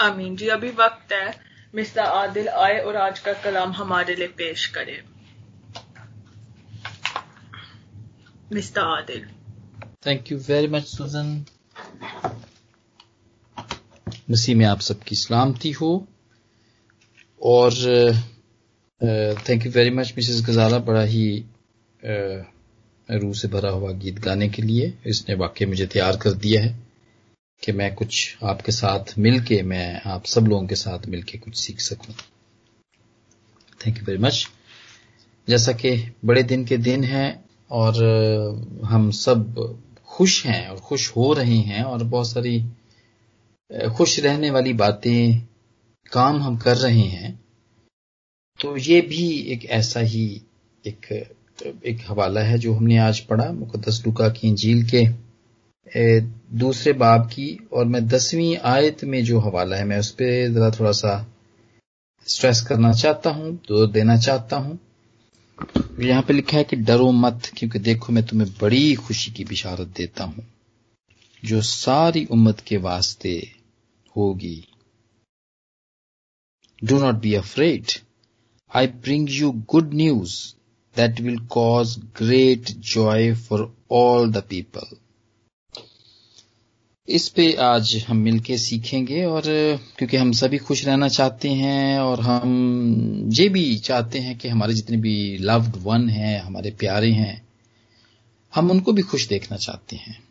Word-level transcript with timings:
आमीन 0.00 0.36
जी, 0.36 0.48
अभी 0.48 0.70
वक्त 0.70 1.12
है, 1.12 1.34
मिस्टर 1.74 2.00
आदिल 2.00 2.48
आए 2.48 2.78
और 2.78 2.96
आज 2.96 3.18
का 3.18 3.32
कलाम 3.32 3.72
हमारे 3.72 4.14
लिए 4.16 4.26
पेश 4.28 4.66
करे। 4.66 5.02
Mr 8.52 8.80
Adil. 8.80 9.26
Thank 10.06 10.32
you 10.32 10.38
very 10.38 10.68
much 10.68 10.84
सुजन 10.86 11.44
मसीह 14.30 14.56
में 14.56 14.64
आप 14.66 14.80
सबकी 14.80 15.16
सलामती 15.16 15.70
हो। 15.70 16.06
और 17.40 17.72
thank 19.48 19.66
you 19.66 19.72
very 19.72 19.90
much 19.90 20.12
Mrs 20.16 20.42
Ghazala 20.46 20.78
बड़ा 20.78 21.02
ही 21.04 21.44
रूह 22.02 23.32
से 23.34 23.48
भरा 23.48 23.70
हुआ 23.70 23.92
गीत 23.94 24.18
गाने 24.18 24.48
के 24.48 24.62
लिए। 24.62 24.92
इसने 25.06 25.34
वाकई 25.34 25.66
मुझे 25.66 25.86
तैयार 25.86 26.16
कर 26.16 26.30
दिया 26.30 26.62
है। 26.62 26.85
कि 27.62 27.72
मैं 27.72 27.94
कुछ 27.94 28.36
आपके 28.42 28.72
साथ 28.72 29.18
मिलके, 29.18 29.62
मैं 29.62 30.00
आप 30.06 30.24
सब 30.24 30.46
लोगों 30.46 30.66
के 30.66 30.74
साथ 30.74 31.06
मिलके 31.08 31.38
कुछ 31.38 31.56
सीख 31.56 31.80
सकूँ। 31.80 32.14
थैंक 33.80 33.98
यू 33.98 34.04
वेरी 34.04 34.18
मच 34.18 34.46
जैसा 35.48 35.72
कि 35.72 35.96
बड़े 36.24 36.42
दिन 36.42 36.64
के 36.64 36.76
दिन 36.76 37.04
हैं 37.04 37.44
और 37.70 38.02
हम 38.84 39.10
सब 39.10 39.80
खुश 40.08 40.44
हैं 40.46 40.66
और 40.68 40.80
खुश 40.80 41.10
हो 41.16 41.32
रहे 41.32 41.56
हैं 41.56 41.82
और 41.82 42.02
बहुत 42.04 42.28
सारी 42.28 42.58
खुश 43.96 44.18
रहने 44.20 44.50
वाली 44.50 44.72
बातें, 44.72 45.40
काम 46.12 46.40
हम 46.42 46.56
कर 46.56 46.76
रहे 46.76 47.00
हैं। 47.00 47.40
तो 48.60 48.76
ये 48.76 49.00
भी 49.00 49.28
एक 49.52 49.64
ऐसा 49.64 50.00
ही 50.00 50.42
एक 50.84 51.06
एक 51.86 52.04
हवाला 52.08 52.40
है 52.40 52.58
जो 52.58 52.74
हमने 52.74 52.98
आज 52.98 53.20
पढ़ा 53.20 53.50
मुकदस 53.52 54.02
लुका 54.06 54.28
की 54.28 54.48
इंजील 54.48 54.84
के। 54.90 55.06
दूसरे 55.86 56.92
बाब 56.94 57.26
की 57.28 57.48
और 57.72 57.84
मैं 57.86 58.06
दसवीं 58.08 58.56
आयत 58.66 59.04
में 59.04 59.22
जो 59.24 59.38
हवाला 59.40 59.76
है, 59.76 59.84
मैं 59.84 59.98
उस 59.98 60.10
पर 60.10 60.52
जरा 60.54 60.70
थोड़ा 60.78 60.92
सा 60.92 61.14
स्ट्रेस 62.26 62.60
करना 62.68 62.92
चाहता 62.92 63.30
हूँ, 63.30 63.54
ज़ोर 63.68 63.90
देना 63.90 64.16
चाहता 64.18 64.56
हूँ। 64.56 64.78
यहाँ 66.00 66.22
पे 66.22 66.32
लिखा 66.32 66.56
है 66.56 66.64
कि 66.64 66.76
डरो 66.78 67.10
मत, 67.12 67.50
क्योंकि 67.56 67.78
देखो 67.78 68.12
मैं 68.12 68.24
तुम्हें 68.26 68.50
बड़ी 68.60 68.94
खुशी 68.96 69.30
की 69.32 69.44
बिशारत 69.44 69.88
देता 69.96 70.24
हूँ, 70.24 70.46
जो 71.42 71.60
सारी 71.62 72.24
उम्मत 72.32 72.60
के 72.66 72.76
वास्ते 72.78 73.36
होगी। 74.16 74.62
Do 76.82 76.98
not 76.98 77.14
be 77.20 77.34
afraid 77.34 77.92
I 78.72 78.86
bring 78.86 79.28
you 79.30 79.50
good 79.70 79.94
news 79.94 80.36
that 80.96 81.20
will 81.20 81.38
cause 81.52 81.96
great 82.18 82.70
joy 82.94 83.32
for 83.34 83.72
all 83.94 84.30
the 84.32 84.42
people 84.50 84.96
इस 87.08 87.28
पे 87.28 87.52
आज 87.52 88.04
हम 88.08 88.16
मिलके 88.16 88.58
सीखेंगे 88.58 89.24
और, 89.24 89.42
क्योंकि 89.98 90.16
हम 90.16 90.32
सभी 90.32 90.58
खुश 90.58 90.84
रहना 90.84 91.08
चाहते 91.08 91.48
हैं 91.48 91.98
और 91.98 92.20
हम 92.20 93.30
ये 93.32 93.48
भी 93.48 93.78
चाहते 93.78 94.18
हैं 94.18 94.38
कि 94.38 94.48
हमारे 94.48 94.74
जितने 94.74 94.96
भी 94.96 95.38
लव्ड 95.38 95.72
वन 95.76 96.08
हैं, 96.08 96.40
हमारे 96.40 96.70
प्यारे 96.70 97.12
हैं, 97.12 97.48
हम 98.54 98.70
उनको 98.70 98.92
भी 98.92 99.02
खुश 99.02 99.28
देखना 99.28 99.56
चाहते 99.56 99.96
हैं। 99.96 100.24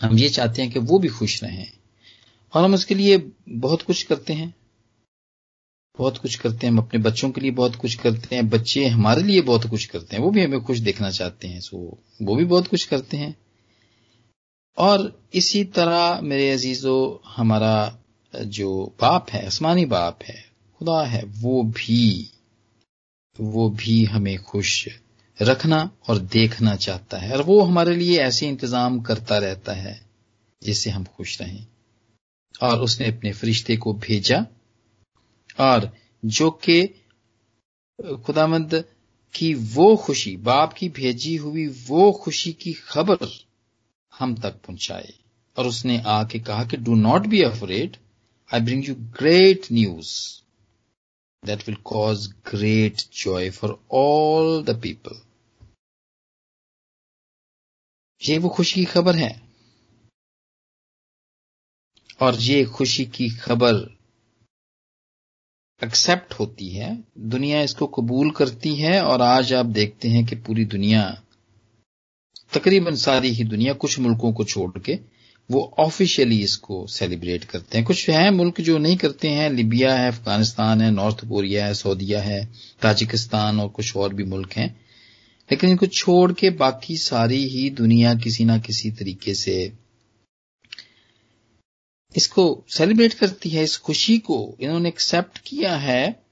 हम 0.00 0.18
ये 0.18 0.28
चाहते 0.28 0.62
हैं 0.62 0.70
कि 0.70 0.78
वो 0.78 0.98
भी 0.98 1.08
खुश 1.08 1.44
रहें। 1.44 1.72
और 2.54 2.64
हम 2.64 2.74
उसके 2.74 2.94
लिए 2.94 3.30
बहुत 3.48 3.82
कुछ 3.82 4.02
करते 4.02 4.32
हैं। 4.32 4.54
बहुत 5.98 6.18
कुछ 6.18 6.34
करते 6.34 6.66
हैं। 6.66 6.72
हम 6.72 6.78
अपने 6.78 7.00
बच्चों 7.00 7.30
के 7.30 7.40
लिए 7.40 7.50
बहुत 7.50 7.76
कुछ 7.76 7.94
करते 7.94 8.36
हैं। 8.36 8.48
बच्चे 8.48 8.86
हमारे 8.86 9.22
लिए 9.22 9.40
बहुत 9.40 9.66
कुछ 9.66 9.86
करते 9.86 10.16
हैं। 10.16 10.22
वो 10.22 10.30
भी 10.30 10.44
हमें 10.44 10.60
खुश 10.60 10.78
देखना 10.78 11.10
चाहते 11.10 11.48
हैं। 11.48 11.60
सो, 11.60 11.98
वो 12.22 12.36
भी 12.36 12.44
बहुत 12.44 12.66
कुछ 12.66 12.84
करते 12.84 13.16
हैं। 13.16 13.36
और 14.78 15.22
इसी 15.34 15.64
तरह 15.64 16.20
मेरे 16.20 16.50
अजीजो, 16.50 17.22
हमारा 17.26 17.98
जो 18.44 18.94
बाप 19.00 19.30
है, 19.30 19.46
आसमानी 19.46 19.84
बाप 19.84 20.18
है, 20.22 20.50
खुदा 20.78 21.04
है, 21.04 21.24
वो 21.24 21.62
भी 21.62 22.30
वो 23.40 23.70
भी 23.70 24.04
हमें 24.04 24.42
खुश 24.42 24.88
रखना 25.42 25.90
और 26.08 26.18
देखना 26.18 26.76
चाहता 26.76 27.18
है। 27.18 27.36
और 27.36 27.42
वो 27.42 27.60
हमारे 27.60 27.96
लिए 27.96 28.18
ऐसे 28.18 28.48
इंतज़ाम 28.48 29.00
करता 29.00 29.38
रहता 29.38 29.72
है 29.72 30.06
जिससे 30.62 30.90
हम 30.90 31.04
खुश 31.04 31.40
रहें। 31.40 31.66
और 32.62 32.80
उसने 32.80 33.06
अपने 33.06 33.32
फरिश्ते 33.32 33.76
को 33.76 33.92
भेजा। 33.92 34.46
और 35.60 35.96
जो 36.24 36.50
कि 36.50 36.86
खुदामंद 38.24 38.84
की 39.34 39.54
वो 39.54 39.96
खुशी, 39.96 40.36
बाप 40.36 40.72
की 40.72 40.88
भेजी 40.88 41.36
हुई 41.36 41.66
वो 41.66 42.12
खुशी 42.12 42.52
की 42.52 42.72
खबर 42.72 43.16
हम 44.20 44.34
तक 44.34 44.60
पहुँचाए। 44.66 45.12
और 45.56 45.66
उसने 45.66 45.98
आके 46.06 46.38
कहा 46.38 46.64
कि 46.64 46.76
do 46.76 46.94
not 46.94 47.26
be 47.26 47.42
afraid 47.42 47.96
I 48.50 48.60
bring 48.60 48.88
you 48.88 48.94
great 48.94 49.66
news 49.72 50.12
that 51.42 51.68
will 51.68 51.76
cause 51.84 52.26
great 52.50 53.02
joy 53.14 53.50
for 53.50 53.78
all 53.92 54.62
the 54.64 54.80
people 54.82 55.22
ये 58.22 58.38
वो 58.38 58.48
खुशी 58.48 58.80
की 58.80 58.84
खबर 58.84 59.16
है। 59.16 59.30
और 62.20 62.34
ये 62.34 62.64
खुशी 62.64 63.04
की 63.06 63.28
खबर 63.30 63.74
एक्सेप्ट 65.82 66.34
होती 66.34 66.68
है। 66.68 66.88
दुनिया 67.18 67.60
इसको 67.62 67.86
कबूल 67.86 68.30
करती 68.30 68.74
है 68.76 69.00
और 69.04 69.22
आज 69.22 69.52
आप 69.52 69.66
देखते 69.66 70.08
हैं 70.08 70.24
कि 70.26 70.36
पूरी 70.36 70.64
दुनिया 70.64 71.02
तकरीबन 72.52 72.94
सारी 72.94 73.28
ही 73.28 73.44
दुनिया 73.44 73.72
कुछ 73.72 73.98
मुल्कों 73.98 74.32
को 74.32 74.44
छोड़ 74.44 74.78
के 74.78 74.98
वो 75.50 75.74
ऑफिशियली 75.78 76.42
इसको 76.42 76.86
सेलिब्रेट 76.86 77.44
करते 77.44 77.78
हैं। 77.78 77.86
कुछ 77.86 78.10
हैं 78.10 78.30
मुल्क 78.30 78.60
जो 78.60 78.78
नहीं 78.78 78.96
करते 78.96 79.28
हैं, 79.28 79.50
लिबिया 79.50 79.94
है, 79.94 80.08
अफ़गानिस्तान 80.08 80.80
है, 80.80 80.90
नॉर्थ 80.90 81.28
कोरिया 81.28 81.66
है, 81.66 81.74
सऊदिया 81.74 82.22
है, 82.22 82.48
ताजिकिस्तान 82.82 83.60
और 83.60 83.68
कुछ 83.68 83.96
और 83.96 84.14
भी 84.14 84.24
मुल्क 84.24 84.52
हैं। 84.52 84.80
लेकिन 85.52 85.70
इनको 85.70 85.86
छोड़ 85.86 86.32
के 86.32 86.50
बाकी 86.50 86.96
सारी 86.96 87.48
ही 87.48 87.70
दुनिया 87.70 88.14
किसी 88.14 88.44
ना 88.44 88.58
किसी 88.58 88.90
तरीके 88.90 89.34
से 89.34 89.72
इसको 92.16 92.64
सेलिब्रेट 92.68 93.14
करती 93.14 93.48
है, 93.48 93.64
इस 93.64 93.78
खुशी 93.78 94.18
को। 94.18 94.56
इन्होंने 94.60 94.88
एक्सेप्ट 94.88 95.38
किया 95.38 95.76
है 95.76 96.22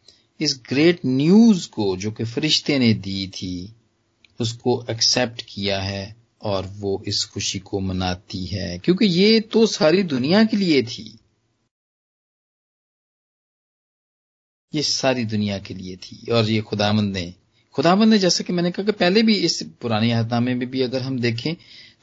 इस 0.40 0.60
ग्रेट 0.68 1.00
न्यूज़ 1.06 1.68
को 1.68 1.96
जो 1.96 2.10
कि 2.10 2.24
फरिश्ते 2.24 2.78
ने 2.78 2.94
दी 2.94 3.26
थी। 3.26 3.74
उसको 4.40 4.84
एक्सेप्ट 4.90 5.42
किया 5.48 5.80
है 5.80 6.16
और 6.42 6.66
वो 6.76 7.02
इस 7.08 7.24
खुशी 7.24 7.58
को 7.58 7.80
मनाती 7.80 8.44
है। 8.46 8.78
क्योंकि 8.78 9.06
ये 9.06 9.40
तो 9.40 9.66
सारी 9.66 10.02
दुनिया 10.02 10.44
के 10.44 10.56
लिए 10.56 10.82
थी। 10.82 11.18
ये 14.72 14.82
सारी 14.82 15.24
दुनिया 15.24 15.58
के 15.58 15.74
लिए 15.74 15.96
थी 15.96 16.30
और 16.32 16.50
ये 16.50 16.60
खुदामंद 16.60 17.12
ने 17.12 17.32
खुदामंद 17.74 18.10
ने 18.10 18.18
जैसे 18.18 18.44
कि 18.44 18.52
मैंने 18.52 18.70
कहा 18.70 18.86
कि 18.86 18.92
पहले 18.92 19.22
भी 19.22 19.34
इस 19.34 19.62
पुरानी 19.80 20.10
अहदनामे 20.10 20.54
में 20.54 20.68
भी 20.70 20.82
अगर 20.82 21.02
हम 21.02 21.18
देखें 21.20 21.54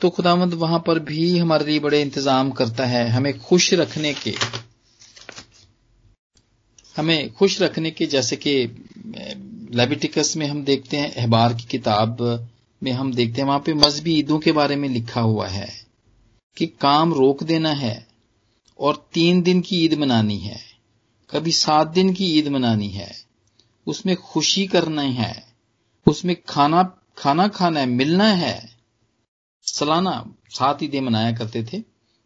तो 0.02 0.10
खुदामंद 0.10 0.54
वहाँ 0.54 0.80
पर 0.88 1.00
भी 1.00 1.38
हमारे 1.38 1.66
लिए 1.66 1.80
बड़े 1.80 2.02
इंतज़ाम 2.02 2.52
करता 2.52 2.86
है, 2.86 3.08
हमें 3.10 3.40
खुश 3.40 3.74
रखने 3.74 4.14
के। 4.14 4.34
हमें 6.96 7.34
खुश 7.34 7.62
रखने 7.62 7.92
के, 7.92 8.06
जैसे 8.06 8.36
कि 8.36 8.66
लेबिटिकस 9.72 10.36
में 10.38 10.46
हम 10.48 10.64
देखते 10.64 10.98
हैं, 10.98 11.14
अहबार 11.14 11.54
की 11.54 11.64
किताब 11.64 12.48
में 12.84 12.92
हम 12.92 13.14
देखते 13.14 13.42
हैं, 13.42 13.48
वहाँ 13.48 13.60
पे 13.60 13.74
मजहबी 13.74 14.14
ईदों 14.14 14.40
के 14.40 14.52
बारे 14.52 14.76
में 14.76 14.88
लिखा 14.90 15.22
हुआ 15.22 15.48
है 15.48 15.70
कि 16.58 16.68
काम 16.68 17.14
रोक 17.14 17.44
देना 17.44 17.70
है 17.70 18.08
और 18.80 19.08
तीन 19.14 19.42
दिन 19.42 19.62
की 19.62 19.84
ईद 19.86 19.94
मनानी 19.94 20.38
है, 20.38 20.60
कभी 21.30 21.52
सात 21.52 21.88
दिन 21.88 22.14
की 22.14 22.26
ईद 22.40 22.48
मनानी 22.48 22.90
है, 22.90 23.12
उसमें 23.88 24.16
खुशी 24.16 24.68
करना 24.68 25.02
है, 25.02 25.44
उसमें 26.08 26.36
खाना 26.50 26.84
खाना 27.18 27.48
खाना 27.48 27.80
है, 27.80 27.86
मिलना 27.86 28.28
है। 28.28 28.70
सालाना, 29.64 30.36
सात 30.50 30.84
ईदें 30.84 31.02
मनाया 31.02 31.32
करते 31.32 31.64
थे 31.64 31.82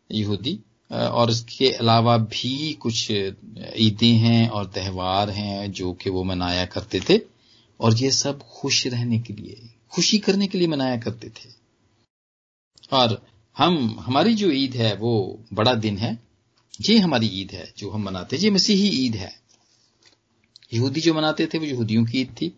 यहूदी। 0.10 0.60
और 0.92 1.32
इसके 1.32 1.72
अलावा 1.72 2.18
भी 2.18 2.74
कुछ 2.74 3.12
ईदें 3.12 4.14
हैं 4.14 4.48
और 4.50 4.66
त्यौहार 4.66 5.30
हैं 5.30 5.72
जो 5.72 5.94
कि 5.94 6.10
वो 6.10 6.24
मनाया 6.24 6.66
करते 6.66 7.00
थे। 7.10 7.20
और 7.80 7.96
ये 7.96 8.12
सब 8.12 8.40
खुश 8.44 8.86
रहने 8.88 9.20
के 9.20 9.34
लिए, 9.34 9.70
खुशी 9.92 10.18
करने 10.18 10.48
के 10.48 10.58
लिए 10.58 10.68
मनाया 10.68 10.98
करते 10.98 11.30
थे। 11.30 11.50
और 12.92 13.22
हम, 13.58 13.98
हमारी 14.00 14.34
जो 14.34 14.52
ईद 14.52 14.76
है 14.76 14.96
वो 14.96 15.40
बड़ा 15.54 15.74
दिन 15.76 15.98
है। 15.98 16.18
ये 16.82 16.98
हमारी 17.00 17.28
ईद 17.28 17.52
है 17.52 17.72
जो 17.78 17.90
हम 17.90 18.04
मनाते 18.04 18.36
हैं। 18.36 18.44
ये 18.44 18.50
मसीही 18.50 18.90
ईद 19.06 19.16
है। 19.16 19.32
यहूदी 20.74 21.02
जो 21.02 21.14
मनाते 21.14 21.46
थे 21.46 21.58
वो 21.58 21.66
यहूदियों 21.66 22.06
की 22.06 22.22
ईद 22.22 22.36
थी। 22.42 22.52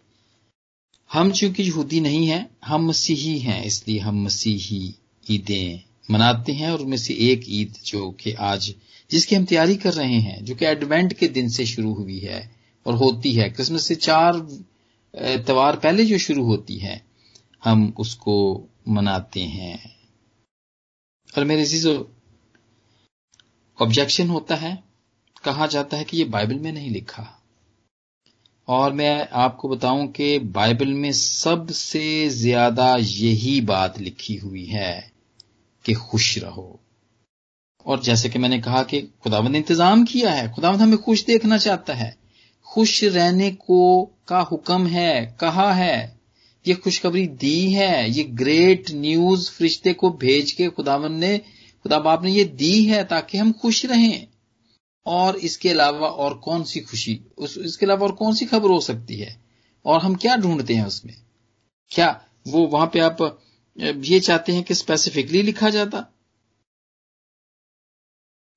हम 1.09 1.31
चूँकि 1.31 1.63
यहूदी 1.63 1.99
नहीं 1.99 2.27
हैं, 2.27 2.49
हम 2.65 2.87
मसीही 2.87 3.39
हैं, 3.39 3.63
इसलिए 3.63 3.99
हम 3.99 4.23
मसीही 4.23 4.95
ईदें 5.31 5.90
मनाते 6.09 6.51
हैं 6.51 6.71
और 6.71 6.81
उनमें 6.81 6.97
से 6.97 7.13
एक 7.13 7.41
ईद 7.47 7.73
जो 7.85 8.11
कि 8.11 8.31
आज, 8.31 8.73
जिसकी 9.11 9.35
हम 9.35 9.45
तैयारी 9.45 9.75
कर 9.75 9.93
रहे 9.93 10.13
हैं, 10.13 10.45
जो 10.45 10.55
कि 10.55 10.65
एडवेंट 10.65 11.13
के 11.13 11.27
दिन 11.27 11.49
से 11.49 11.65
शुरू 11.65 11.93
हुई 11.93 12.19
है 12.19 12.51
और 12.85 12.95
होती 12.95 13.33
है। 13.33 13.49
क्रिसमस 13.49 13.85
से 13.85 13.95
चार 13.95 14.39
त्यौहार 15.13 15.75
पहले 15.75 16.05
जो 16.05 16.17
शुरू 16.17 16.43
होती 16.43 16.77
है, 16.77 17.05
हम 17.63 17.93
उसको 17.99 18.67
मनाते 18.87 19.39
हैं। 19.39 19.95
और 21.37 21.43
मेरे 21.43 21.65
जो 21.65 22.11
ऑब्जेक्शन 23.81 24.29
होता 24.29 24.55
है, 24.55 24.83
कहा 25.43 25.67
जाता 25.67 25.97
है 25.97 26.03
कि 26.03 26.17
ये 26.17 26.23
बाइबल 26.23 26.55
में 26.55 26.71
नहीं 26.71 26.89
लिखा। 26.89 27.37
और 28.67 28.93
मैं 28.93 29.27
आपको 29.31 29.69
बताऊँ 29.69 30.07
कि 30.07 30.39
बाइबल 30.39 30.87
में 30.87 31.11
सबसे 31.11 32.29
ज़्यादा 32.29 32.95
यही 32.95 33.61
बात 33.61 33.99
लिखी 33.99 34.35
हुई 34.35 34.65
है। 34.65 35.10
कि 35.85 35.93
खुश 35.93 36.37
रहो। 36.37 36.79
और 37.85 38.01
जैसे 38.01 38.29
कि 38.29 38.39
मैंने 38.39 38.61
कहा 38.61 38.83
कि 38.83 39.01
खुदावंद 39.01 39.51
ने 39.51 39.57
इंतज़ाम 39.57 40.05
किया 40.05 40.31
है, 40.31 40.53
खुदावंद 40.53 40.81
हमें 40.81 40.97
खुश 40.97 41.25
देखना 41.25 41.57
चाहता 41.57 41.93
है। 41.93 42.17
खुश 42.65 43.03
रहने 43.03 43.51
को 43.51 44.11
का 44.27 44.39
हुक्म 44.39 44.87
है, 44.87 45.37
कहा 45.39 45.73
है, 45.73 46.19
ये 46.67 46.73
खुशखबरी 46.73 47.27
दी 47.27 47.73
है, 47.73 48.11
ये 48.11 48.23
ग्रेट 48.23 48.91
न्यूज़ 48.91 49.51
फरिश्ते 49.51 49.93
को 49.93 50.09
भेज 50.09 50.51
के 50.51 50.67
खुदावन 50.67 51.11
ने 51.11 51.37
खुदा 51.83 51.99
बाप 51.99 52.23
ने 52.23 52.31
ये 52.31 52.43
दी 52.43 52.83
है 52.83 53.03
ताकि 53.03 53.37
हम 53.37 53.51
खुश 53.51 53.85
रहें। 53.85 54.27
और 55.05 55.35
इसके 55.35 55.69
अलावा 55.69 56.07
और 56.07 56.33
कौन 56.33 56.63
सी 56.63 56.79
खुशी, 56.79 57.21
उस, 57.37 57.57
इसके 57.57 57.85
अलावा 57.85 58.05
और 58.05 58.11
कौन 58.11 58.33
सी 58.33 58.45
खबर 58.45 58.69
हो 58.69 58.79
सकती 58.79 59.15
है? 59.15 59.41
और 59.85 59.99
हम 59.99 60.15
क्या 60.15 60.35
ढूंढते 60.35 60.73
हैं 60.73 60.85
उसमें? 60.85 61.15
क्या 61.91 62.25
वो 62.47 62.67
वहाँ 62.67 62.87
पे 62.87 62.99
आप 62.99 63.39
ये 63.77 64.19
चाहते 64.19 64.51
हैं 64.51 64.63
कि 64.63 64.75
स्पेसिफिकली 64.75 65.41
लिखा 65.41 65.69
जाता। 65.69 65.99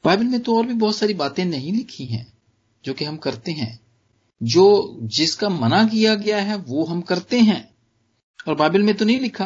बाइबल 0.05 0.25
में 0.25 0.41
तो 0.41 0.57
और 0.57 0.67
भी 0.67 0.75
बहुत 0.75 0.97
सारी 0.97 1.15
बातें 1.15 1.45
नहीं 1.45 1.73
लिखी 1.73 2.05
हैं, 2.05 2.27
जो 2.85 2.95
कि 2.95 3.05
हम 3.05 3.17
करते 3.17 3.53
हैं। 3.53 3.81
जो 4.43 4.99
जिसका 5.03 5.49
मना 5.49 5.85
किया 5.85 6.15
गया 6.15 6.41
है, 6.41 6.57
वो 6.57 6.85
हम 6.85 7.01
करते 7.01 7.41
हैं। 7.41 7.75
और 8.49 8.55
बाइबल 8.55 8.83
में 8.83 8.95
तो 8.97 9.05
नहीं 9.05 9.21
लिखा 9.21 9.45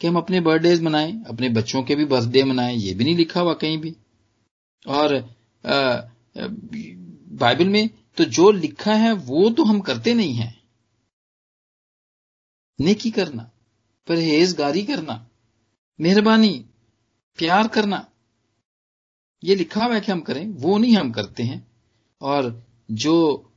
कि 0.00 0.06
हम 0.06 0.16
अपने 0.16 0.40
बर्थडे 0.40 0.74
मनाएँ, 0.80 1.12
अपने 1.24 1.48
बच्चों 1.48 1.82
के 1.82 1.94
भी 1.94 2.04
बर्थडे 2.04 2.42
मनाएँ, 2.44 2.76
ये 2.76 2.94
भी 2.94 3.04
नहीं 3.04 3.16
लिखा 3.16 3.40
हुआ 3.40 3.54
कहीं 3.54 3.78
भी। 3.78 3.96
और 4.86 5.18
बाइबल 7.36 7.68
में 7.68 7.88
तो 8.16 8.24
जो 8.24 8.50
लिखा 8.50 8.94
है, 8.94 9.12
वो 9.12 9.50
तो 9.50 9.64
हम 9.64 9.80
करते 9.80 10.14
नहीं 10.14 10.34
हैं। 10.34 10.54
नेकी 12.80 13.10
करना। 13.10 13.50
परहेजगारी 14.08 14.82
करना, 14.82 15.26
मेहरबानी, 15.98 16.64
प्यार 17.38 17.68
करना। 17.68 18.06
ये 19.42 19.54
लिखा 19.54 19.84
हुआ 19.84 19.94
है 19.94 20.00
कि 20.00 20.12
हम 20.12 20.20
करें, 20.20 20.46
वो 20.46 20.78
नहीं 20.78 20.96
हम 20.96 21.10
करते 21.12 21.42
हैं। 21.42 21.66
और 22.20 22.62
जो 22.90 23.52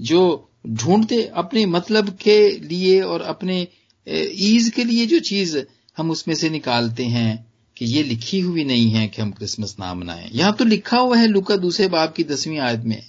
जो 0.00 0.20
ढूंढते 0.66 1.22
अपने 1.36 1.64
मतलब 1.66 2.08
के 2.16 2.50
लिए 2.50 3.00
और 3.00 3.22
अपने 3.22 3.66
ईज 4.06 4.68
के 4.76 4.84
लिए 4.84 5.06
जो 5.06 5.18
चीज़ 5.20 5.58
हम 5.96 6.10
उसमें 6.10 6.34
से 6.34 6.50
निकालते 6.50 7.04
हैं 7.06 7.52
कि 7.76 7.84
ये 7.86 8.02
लिखी 8.02 8.40
हुई 8.40 8.64
नहीं 8.64 8.90
है 8.90 9.06
कि 9.08 9.22
हम 9.22 9.30
क्रिसमस 9.30 9.76
ना 9.80 9.92
मनाएँ। 9.94 10.28
यहाँ 10.32 10.52
तो 10.52 10.64
लिखा 10.64 10.98
हुआ 10.98 11.16
है 11.16 11.26
लुका 11.26 11.56
दूसरे 11.56 11.88
बाप 11.88 12.14
की 12.14 12.24
दसवीं 12.24 12.58
आयत 12.58 12.80
में 12.80 13.02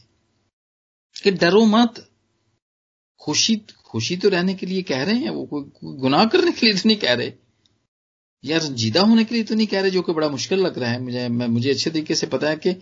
कि 1.16 1.32
डरो 1.34 1.66
मत, 1.66 2.08
खुशी 3.22 3.56
खुशी 3.88 4.16
तो 4.18 4.30
रहने 4.30 4.54
के 4.54 4.66
लिए 4.66 4.82
कह 4.84 5.04
रहे 5.04 5.16
हैं, 5.16 5.30
वो 5.30 5.46
कोई 5.46 5.96
गुनाह 6.00 6.26
करने 6.28 6.52
के 6.52 6.66
लिए 6.66 6.76
तो 6.76 6.88
नहीं 6.88 6.98
कह 7.00 7.14
रहे। 7.14 7.32
यार, 8.44 8.62
जीदा 8.62 9.02
होने 9.02 9.24
के 9.24 9.36
लिए 9.36 9.44
तो 9.44 9.56
नहीं 9.56 9.68
कह 9.68 9.82
रहे, 9.82 9.92
जो 9.92 10.02
कि 10.02 10.14
बड़ा 10.14 10.30
मुश्किल 10.30 10.60
लग 10.60 10.80
रहा 10.80 10.92
है 10.92 11.02
मुझे 11.02 11.28
मुझे 11.30 11.70
अच्छे 11.70 11.90
तरीके 11.90 12.16
से 12.16 12.28
पता 12.28 12.50
है 12.50 12.56
कि 12.58 12.76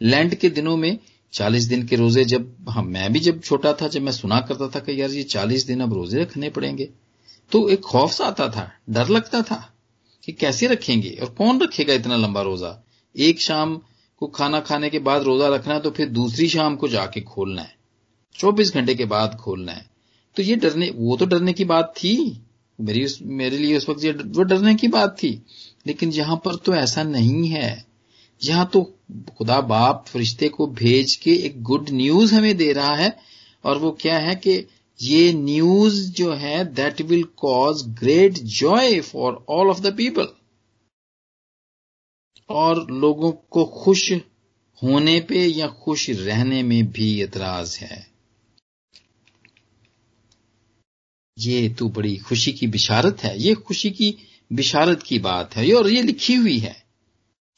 लैंड 0.00 0.34
के 0.34 0.48
दिनों 0.50 0.76
में 0.76 0.98
चालीस 1.32 1.64
दिन 1.64 1.86
के 1.86 1.96
रोज़े 1.96 2.24
जब 2.26 2.54
हाँ 2.68 2.82
मैं 2.84 3.12
भी 3.12 3.20
जब 3.20 3.40
छोटा 3.42 3.72
था, 3.72 3.88
जब 3.88 4.02
मैं 4.02 4.12
सुना 4.12 4.40
करता 4.42 4.68
था 4.68 4.80
कि 4.80 5.00
यार 5.00 5.10
ये 5.10 5.22
चालीस 5.24 5.66
दिन 5.66 5.80
अब 5.80 5.92
रोज़े 5.94 6.20
रखने 6.20 6.50
पड़ेंगे 6.50 6.88
तो 7.52 7.68
एक 7.68 7.80
खौफ 7.82 8.12
सा 8.12 8.24
आता 8.26 8.48
था, 8.48 8.70
डर 8.90 9.08
लगता 9.08 9.42
था 9.42 9.56
कि 10.24 10.32
कैसे 10.34 10.66
रखेंगे, 10.66 11.10
और 11.12 11.28
कौन 11.30 11.60
रखेगा 11.60 11.94
इतना 11.94 12.16
लंबा 12.18 12.42
रोजा? 12.42 12.82
एक 13.14 13.40
शाम 13.40 13.76
को 14.22 14.26
खाना 14.28 14.60
खाने 14.62 14.90
के 14.90 14.98
बाद 15.00 15.22
रोजा 15.22 15.48
रखना 15.48 15.74
है 15.74 15.80
तो 15.80 15.90
फिर 15.90 16.08
दूसरी 16.10 16.48
शाम 16.48 16.76
को 16.76 16.88
जाके 16.88 17.20
खोलना 17.22 17.62
है, 17.62 17.74
चौबीस 18.38 18.74
घंटे 18.74 18.94
के 18.94 19.04
बाद 19.06 19.34
खोलना 19.36 19.72
है। 19.72 19.88
तो 20.36 20.42
ये 20.42 20.56
डरने 20.56 20.90
वो 20.90 21.16
तो 21.16 21.26
डरने 21.26 21.52
की 21.52 21.64
बात 21.64 21.94
थी। 21.96 22.42
मेरी 22.80 23.04
उस, 23.04 23.18
मेरे 23.22 23.58
लिए 23.58 23.76
उस 23.76 23.88
वक्त 23.88 24.04
ये 24.04 24.12
वो 24.12 24.42
डरने 24.42 24.74
की 24.74 24.88
बात 24.88 25.16
थी। 25.22 25.42
लेकिन 25.86 26.12
यहाँ 26.12 26.40
पर 26.44 26.56
तो 26.56 26.74
ऐसा 26.74 27.02
नहीं 27.02 27.48
है। 27.48 27.86
यहाँ 28.44 28.70
तो 28.72 28.82
खुदा 29.38 29.60
बाप 29.60 30.04
फरिश्ते 30.08 30.48
को 30.48 30.66
भेज 30.66 31.16
के 31.16 31.34
एक 31.36 31.62
गुड 31.62 31.90
न्यूज़ 31.90 32.34
हमें 32.34 32.56
दे 32.56 32.72
रहा 32.72 32.94
है। 32.94 33.16
और 33.64 33.78
वो 33.78 33.90
क्या 33.90 34.18
है 34.18 34.34
कि 34.34 34.68
ये 35.02 35.32
न्यूज़ 35.32 36.12
जो 36.12 36.32
है 36.32 36.64
that 36.74 37.00
will 37.00 37.22
cause 37.36 37.82
great 38.00 38.32
joy 38.32 39.00
for 39.00 39.44
all 39.48 39.70
of 39.70 39.80
the 39.80 39.94
people 39.96 40.28
और 42.50 42.90
लोगों 42.90 43.32
को 43.32 43.64
खुश 43.64 44.12
होने 44.82 45.20
पे 45.20 45.46
या 45.46 45.66
खुश 45.66 46.10
रहने 46.10 46.62
में 46.62 46.90
भी 46.92 47.22
एतराज़ 47.22 47.78
है। 47.78 48.09
ये 51.40 51.68
तो 51.68 51.88
बड़ी 51.88 52.16
खुशी 52.18 52.52
की 52.52 52.66
बिशारत 52.66 53.22
है, 53.24 53.38
ये 53.38 53.54
खुशी 53.56 53.90
की 53.90 54.14
बिशारत 54.50 55.02
की 55.02 55.18
बात 55.18 55.56
है 55.56 55.72
और 55.74 55.90
ये 55.90 56.02
लिखी 56.02 56.34
हुई 56.34 56.58
है। 56.58 56.76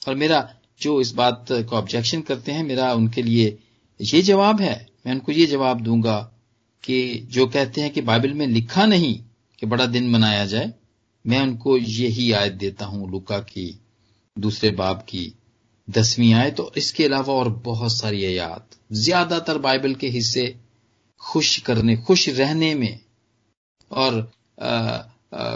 और 0.02 0.14
मेरा 0.14 0.48
जो 0.80 1.00
इस 1.00 1.12
बात 1.12 1.46
को 1.50 1.76
ऑब्जेक्शन 1.76 2.20
करते 2.20 2.52
हैं, 2.52 2.64
मेरा 2.64 2.92
उनके 2.94 3.22
लिए 3.22 3.58
ये 4.00 4.22
जवाब 4.22 4.60
है, 4.60 4.86
मैं 5.06 5.12
उनको 5.12 5.32
ये 5.32 5.46
जवाब 5.46 5.80
दूँगा 5.80 6.18
कि 6.84 7.26
जो 7.30 7.46
कहते 7.46 7.80
हैं 7.80 7.90
कि 7.90 8.00
बाइबल 8.00 8.32
में 8.34 8.46
लिखा 8.46 8.86
नहीं 8.86 9.14
कि 9.58 9.66
बड़ा 9.66 9.86
दिन 9.86 10.08
मनाया 10.10 10.46
जाए, 10.46 10.72
मैं 11.24 11.40
उनको 11.40 11.76
यही 11.76 12.30
आयत 12.32 12.52
देता 12.52 12.86
हूँ, 12.86 13.10
लुका 13.10 13.38
की 13.38 13.80
दूसरे 14.36 14.70
बाब 14.70 15.00
की 15.08 15.32
दसवीं 15.88 16.32
आयत, 16.34 16.60
और 16.60 16.72
इसके 16.76 17.04
अलावा 17.04 17.34
और 17.34 17.48
बहुत 17.64 17.92
सारी 17.92 18.24
आयात, 18.24 18.68
ज़्यादातर 18.92 19.58
बाइबल 19.58 19.94
के 19.94 20.08
हिस्से 20.08 20.54
खुश 21.20 21.56
करने, 21.58 21.96
खुश 21.96 22.28
रहने 22.28 22.74
में 22.74 23.00
और 23.92 24.20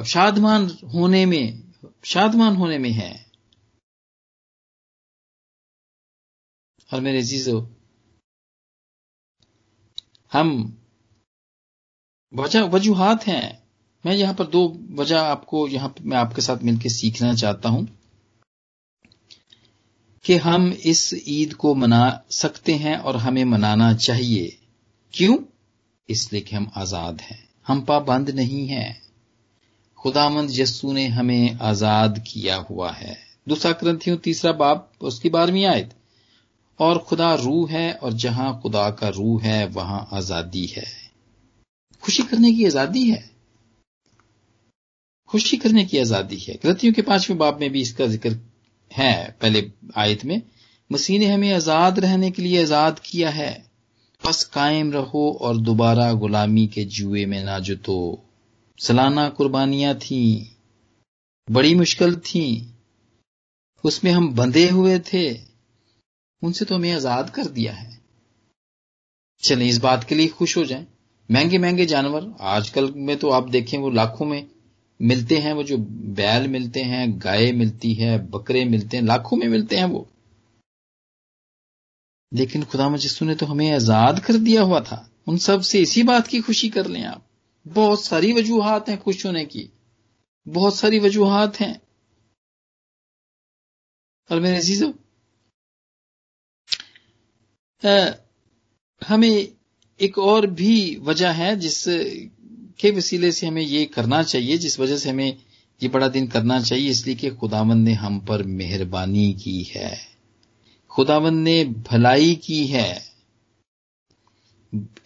शादमान 0.06 0.69
होने 0.94 1.25
में 1.27 1.73
शादमान 2.05 2.56
होने 2.56 2.79
में 2.79 2.91
है। 2.91 3.15
और 6.91 7.00
मेरे 7.00 7.23
जीजो 7.23 7.59
हम 10.33 10.50
वजह, 12.33 12.62
वजूहत 12.65 13.27
हैं। 13.27 13.62
मैं 14.05 14.15
यहाँ 14.15 14.35
पर 14.35 14.47
दो 14.47 14.67
वजह 14.94 15.21
आपको 15.21 15.67
यहाँ 15.69 15.94
मैं 16.00 16.17
आपके 16.17 16.43
साथ 16.43 16.62
मिलकर 16.62 16.89
सीखना 16.89 17.35
चाहता 17.35 17.69
हूँ 17.69 17.87
कि 20.25 20.37
हम 20.37 20.71
इस 20.87 21.11
ईद 21.29 21.53
को 21.55 21.75
मना 21.75 22.05
सकते 22.31 22.75
हैं 22.75 22.96
और 22.99 23.17
हमें 23.17 23.44
मनाना 23.44 23.93
चाहिए। 23.96 24.49
क्यों? 25.15 25.39
इसलिए 26.08 26.41
कि 26.43 26.56
हम 26.56 26.70
आज़ाद 26.77 27.20
हैं। 27.20 27.43
हम 27.67 27.81
पाबंद 27.81 28.31
नहीं 28.31 28.67
हैं। 28.69 29.03
खुदामंद 29.99 30.51
यस्सू 30.51 30.93
ने 30.93 31.06
हमें 31.06 31.58
आज़ाद 31.58 32.19
किया 32.19 32.56
हुआ 32.56 32.91
है। 32.91 33.19
दूसरा 33.49 33.73
ग्रंथियों 33.73 34.17
तीसरा 34.17 34.53
बाप 34.53 34.91
उसकी 35.01 35.29
बारहवीं 35.29 35.65
आयत। 35.65 35.94
और 36.81 36.99
खुदा 36.99 37.35
रूह 37.35 37.70
है 37.70 37.93
और 37.93 38.13
जहाँ 38.13 38.61
खुदा 38.63 38.91
का 38.91 39.08
रूह 39.08 39.43
है, 39.43 39.67
वहाँ 39.67 40.08
आज़ादी 40.13 40.67
है। 40.67 40.87
खुशी 42.03 42.23
करने 42.23 42.53
की 42.53 42.65
आज़ादी 42.67 43.11
है। 43.11 43.31
खुशी 45.27 45.56
करने 45.56 45.85
की 45.85 45.99
आज़ादी 45.99 46.37
है। 46.37 46.55
ग्रंथियों 46.55 46.93
के 46.93 47.03
पाँचवें 47.03 47.39
बाप 47.39 47.61
में 47.61 47.70
भी 47.70 47.81
इसका 47.81 48.06
ज़िक्र 48.06 48.39
है, 48.93 49.37
पहले 49.43 49.70
आयत 49.96 50.25
में। 50.25 50.43
मसीह 50.93 51.19
ने 51.19 51.27
हमें 51.27 51.53
आज़ाद 51.55 51.99
रहने 51.99 52.31
के 52.31 52.43
लिए 52.43 52.63
आज़ाद 52.63 52.99
किया 52.99 53.31
है। 53.31 53.66
बस 54.23 54.43
कायम 54.44 54.91
रहो 54.93 55.31
और 55.41 55.56
दोबारा 55.56 56.13
गुलामी 56.13 56.67
के 56.67 56.85
जुए 56.85 57.25
में 57.27 57.43
ना 57.44 57.58
जुतो। 57.58 57.99
सालाना 58.79 59.29
कुर्बानियाँ 59.29 59.94
थी, 59.94 60.23
बड़ी 61.49 61.75
मुश्किल 61.75 62.17
थी। 62.17 62.46
उसमें 63.85 64.11
हम 64.13 64.29
बंधे 64.35 64.69
हुए 64.69 64.99
थे, 65.13 65.25
उनसे 66.43 66.65
तो 66.65 66.75
हमें 66.75 66.93
आज़ाद 66.93 67.31
कर 67.31 67.46
दिया 67.49 67.73
है। 67.73 67.99
चलें, 69.43 69.67
इस 69.67 69.79
बात 69.79 70.05
के 70.05 70.15
लिए 70.15 70.29
खुश 70.29 70.56
हो 70.56 70.65
जाएँ। 70.65 70.87
महँगे 71.29 71.58
महँगे 71.58 71.87
जानवर, 71.87 72.32
आजकल 72.41 72.93
में 72.96 73.17
तो 73.17 73.31
आप 73.31 73.49
देखें 73.49 73.79
वो 73.79 73.91
लाखों 73.91 74.27
में 74.27 74.46
मिलते 75.01 75.39
हैं, 75.39 75.53
वो 75.53 75.63
जो 75.63 75.79
बैल 76.17 76.49
मिलते 76.49 76.82
हैं, 76.82 77.19
गाय 77.19 77.53
मिलती 77.53 77.93
है, 77.94 78.19
बकरे 78.31 78.65
मिलते 78.65 78.96
हैं, 78.96 79.05
लाखों 79.05 79.37
में 79.37 79.49
मिलते 79.49 79.77
हैं 79.77 79.85
वो। 79.85 80.06
लेकिन 82.33 82.63
खुदा 82.65 82.89
मजिस्सू 82.89 83.25
ने 83.25 83.35
तो 83.35 83.47
हमें 83.47 83.71
आज़ाद 83.73 84.21
कर 84.21 84.37
दिया 84.39 84.63
हुआ 84.63 84.81
था। 84.81 85.09
उन 85.29 85.39
सबसे 85.39 85.81
इसी 85.83 86.03
बात 86.03 86.27
की 86.27 86.41
खुशी 86.41 86.69
कर 86.69 86.87
लें 86.87 87.03
आप। 87.05 87.25
बहुत 87.67 88.05
सारी 88.05 88.33
वजूहत 88.33 88.89
हैं 88.89 88.99
खुश 89.03 89.25
होने 89.27 89.45
की। 89.45 89.69
बहुत 90.47 90.77
सारी 90.77 90.99
वजूहत 90.99 91.61
हैं। 91.61 91.81
और 94.31 94.41
मेरे 94.41 94.56
अजीजों 94.56 94.93
हमें 99.03 99.49
एक 100.01 100.19
और 100.19 100.47
भी 100.47 100.97
वजह 100.97 101.31
है 101.31 101.56
जिस 101.56 101.85
के 102.81 102.91
वसीले 102.91 103.31
से 103.33 103.47
हमें 103.47 103.63
ये 103.63 103.85
करना 103.87 104.23
चाहिए, 104.23 104.56
जिस 104.59 104.79
वजह 104.81 104.97
से 104.97 105.11
हमें 105.11 105.37
ये 105.81 105.89
बड़ा 105.89 106.09
दिन 106.09 106.27
करना 106.27 106.61
चाहिए, 106.61 106.91
इसलिए 106.91 107.15
कि 107.15 107.31
खुदावन 107.31 107.79
ने 107.79 107.93
हम 107.93 108.19
पर 108.21 108.43
मेहरबानी 108.43 109.33
की 109.35 109.63
है। 109.63 110.16
खुदावन 110.96 111.34
ने 111.34 111.65
भलाई 111.65 112.34
की 112.34 112.67
है। 112.67 113.12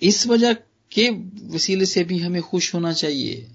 इस 0.03 0.27
वजह 0.27 0.53
के 0.93 1.09
वसीले 1.55 1.87
से 1.87 2.05
भी 2.05 2.19
हमें 2.19 2.43
खुश 2.43 2.75
होना 2.75 2.93
चाहिए। 2.93 3.51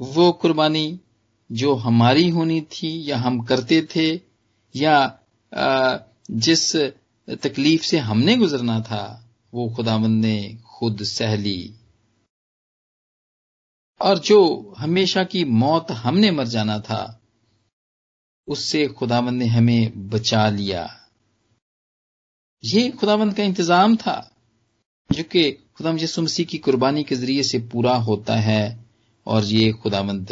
वो 0.00 0.32
कुर्बानी 0.32 1.00
जो 1.52 1.74
हमारी 1.74 2.28
होनी 2.28 2.60
थी 2.60 3.10
या 3.10 3.18
हम 3.18 3.42
करते 3.42 3.88
थे 3.96 4.20
या 4.74 5.20
जिस 6.30 6.76
तकलीफ़ 7.30 7.82
से 7.82 7.98
हमने 7.98 8.36
गुजरना 8.36 8.80
था, 8.80 9.30
वो 9.54 9.68
खुदावन 9.76 10.10
ने 10.10 10.58
खुद 10.64 11.02
सह 11.02 11.36
ली। 11.36 11.74
और 14.00 14.18
जो 14.18 14.38
हमेशा 14.78 15.24
की 15.24 15.44
मौत 15.44 15.90
हमने 15.90 16.30
मर 16.30 16.46
जाना 16.46 16.78
था 16.80 17.18
उससे 18.48 18.86
खुदावंद 18.88 19.38
ने 19.38 19.46
हमें 19.46 20.08
बचा 20.10 20.48
लिया। 20.50 20.88
ये 22.62 22.88
खुदावंद 22.90 23.34
का 23.34 23.42
इंतज़ाम 23.42 23.96
था 23.96 24.16
जो 25.10 25.22
कि 25.24 25.50
खुदाम 25.76 25.98
यसु 25.98 26.22
मसीह 26.22 26.46
की 26.46 26.58
कुर्बानी 26.58 27.02
के 27.04 27.16
ज़रिए 27.16 27.42
से 27.42 27.58
पूरा 27.68 27.94
होता 28.00 28.36
है 28.40 28.64
और 29.26 29.44
ये 29.44 29.70
खुदावंद 29.72 30.28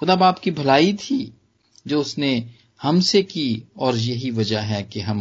खुदा 0.00 0.16
बाप 0.16 0.38
की 0.38 0.50
भलाई 0.52 0.92
थी 0.94 1.18
जो 1.86 2.00
उसने 2.00 2.30
हमसे 2.80 3.22
की 3.24 3.62
और 3.78 3.96
यही 3.96 4.30
वजह 4.30 4.60
है 4.64 4.82
कि 4.82 5.00
हम 5.00 5.20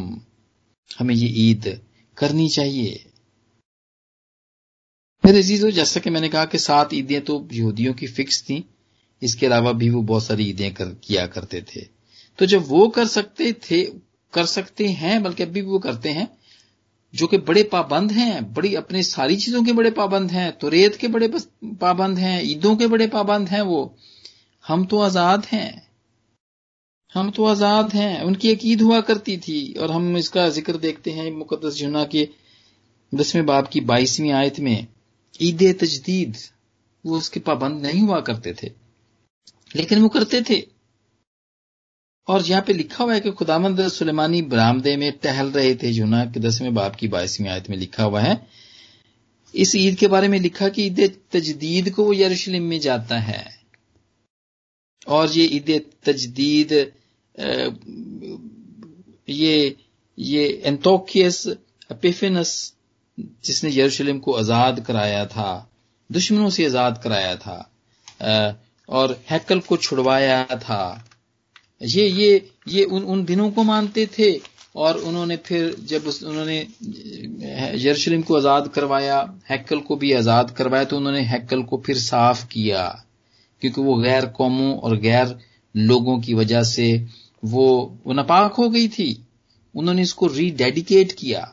हमें 0.91 1.13
ये 1.15 1.27
ईद 1.41 1.67
करनी 2.17 2.47
चाहिए। 2.49 3.03
मेरे 5.23 5.39
अजीजों 5.39 5.69
जैसा 5.71 5.99
कि 5.99 6.09
मैंने 6.09 6.29
कहा 6.29 6.45
कि 6.45 6.57
सात 6.59 6.93
ईदें 6.93 7.21
तो 7.21 7.47
यहूदियों 7.53 7.93
की 7.93 8.07
फिक्स 8.09 8.41
थी 8.43 8.63
इसके 9.21 9.45
अलावा 9.45 9.71
भी 9.73 9.89
वो 9.89 10.01
बहुत 10.03 10.23
सारी 10.23 10.49
ईदें 10.49 10.73
कर, 10.73 10.85
किया 11.03 11.25
करते 11.27 11.61
थे। 11.69 11.81
तो 12.39 12.45
जब 12.45 12.65
वो 12.67 12.87
कर 12.89 13.05
सकते 13.07 13.51
थे, 13.61 13.83
कर 14.33 14.45
सकते 14.47 14.87
हैं, 14.89 15.21
बल्कि 15.23 15.43
अभी 15.43 15.61
भी 15.61 15.67
वो 15.67 15.79
करते 15.79 16.09
हैं, 16.11 16.27
जो 17.13 17.27
कि 17.27 17.37
बड़े 17.39 17.63
पाबंद 17.71 18.11
हैं, 18.11 18.53
बड़ी 18.53 18.73
अपने 18.75 19.03
सारी 19.05 19.35
चीज़ों 19.37 19.63
के 19.63 19.73
बड़े 19.73 19.91
पाबंद 19.93 20.31
हैं 20.31 20.51
तो 20.57 20.69
रेत 20.69 20.95
के 20.95 21.07
बड़े 21.09 21.27
पाबंद 21.81 22.17
हैं, 22.19 22.41
ईदों 22.43 22.75
के 22.75 22.87
बड़े 22.87 23.07
पाबंद 23.09 23.49
हैं 23.49 23.61
वो, 23.63 23.95
हम 24.65 24.85
तो 24.85 24.99
आज़ाद 25.01 25.45
हैं। 25.45 25.83
हम 27.15 27.29
तो 27.31 27.45
आज़ाद 27.45 27.93
हैं। 27.93 28.21
उनकी 28.23 28.49
एक 28.49 28.65
ईद 28.65 28.81
हुआ 28.81 28.99
करती 29.01 29.37
थी, 29.39 29.73
और 29.73 29.91
हम 29.91 30.17
इसका 30.17 30.47
ज़िक्र 30.49 30.77
देखते 30.79 31.11
हैं 31.11 31.31
मुकदस 31.33 31.75
जुना 31.75 32.03
के 32.05 32.27
दसवें 33.11 33.45
बाप 33.45 33.67
की 33.67 33.81
बाईसवीं 33.83 34.31
आयत 34.33 34.59
में। 34.59 34.87
ईद 35.39 35.63
तजदीद, 35.81 36.35
वो 37.05 37.17
उसके 37.17 37.39
पाबंद 37.41 37.81
नहीं 37.81 38.01
हुआ 38.01 38.19
करते 38.21 38.53
थे, 38.53 38.71
लेकिन 39.75 40.01
वो 40.01 40.09
करते 40.09 40.41
थे। 40.49 40.55
और 42.27 42.43
यहाँ 42.43 42.61
पे 42.67 42.73
लिखा 42.73 43.03
हुआ 43.03 43.13
है 43.13 43.19
कि 43.19 43.31
खुदामंद 43.31 43.87
सुलेमानी 43.89 44.41
बरामदे 44.43 44.95
में 44.97 45.11
टहल 45.23 45.51
रहे 45.51 45.73
थे 45.75 45.91
जुना 45.93 46.23
के 46.25 46.39
दसवें 46.39 46.73
बाप 46.73 46.95
की 46.95 47.07
बाईसवीं 47.07 47.49
आयत 47.49 47.69
में 47.69 47.77
लिखा 47.77 48.03
हुआ 48.03 48.21
है। 48.21 48.39
इस 49.53 49.75
ईद 49.75 49.95
के 49.97 50.07
बारे 50.07 50.27
में 50.27 50.39
लिखा 50.39 50.69
कि 50.69 50.85
ईद 50.85 51.17
तजदीद 51.31 51.89
को 51.93 52.03
वो 52.05 52.13
यरूशलेम 52.13 52.63
में 52.63 52.79
जाता 52.79 53.19
है। 53.19 53.45
और 55.07 55.31
ये 55.31 55.45
ईद 55.47 55.81
तजदीद 56.05 56.71
ये 59.29 59.75
ये 60.17 60.47
एंतोकियस 60.65 61.45
एपिफिनस 61.91 62.51
जिसने 63.45 63.69
यरूशलेम 63.71 64.19
को 64.19 64.33
आज़ाद 64.33 64.79
कराया 64.85 65.25
था, 65.25 65.69
दुश्मनों 66.09 66.49
से 66.49 66.65
आज़ाद 66.65 67.01
कराया 67.03 67.35
था 67.37 67.57
और 68.89 69.19
हैकल 69.29 69.59
को 69.59 69.77
छुड़वाया 69.77 70.43
था 70.45 71.03
ये 71.81 72.07
ये 72.07 72.49
ये 72.67 72.83
उन 72.83 73.03
उन 73.03 73.23
दिनों 73.25 73.49
को 73.51 73.63
मानते 73.63 74.05
थे 74.19 74.31
और 74.75 74.97
उन्होंने 74.97 75.35
फिर 75.37 75.75
जब 75.87 76.07
उस, 76.07 76.23
उन्होंने 76.23 76.57
यरूशलेम 77.77 78.21
को 78.21 78.35
आज़ाद 78.35 78.67
करवाया 78.67 79.39
हैकल 79.49 79.79
को 79.79 79.95
भी 79.95 80.11
आज़ाद 80.13 80.51
करवाया 80.51 80.83
तो 80.83 80.97
उन्होंने 80.97 81.21
हैकल 81.21 81.63
को 81.63 81.81
फिर 81.85 81.97
साफ़ 81.97 82.47
किया। 82.47 82.87
क्योंकि 83.61 83.81
वो 83.81 83.95
गैर 83.95 84.25
कौमों 84.25 84.77
और 84.77 84.97
गैर 84.97 85.37
लोगों 85.75 86.19
की 86.19 86.33
वजह 86.33 86.63
से 86.63 87.05
वो 87.43 87.99
वो 88.05 88.13
नापाक 88.13 88.53
हो 88.53 88.69
गई 88.69 88.87
थी। 88.87 89.25
उन्होंने 89.75 90.01
इसको 90.01 90.27
रीडेडिकेट 90.27 91.11
किया। 91.11 91.51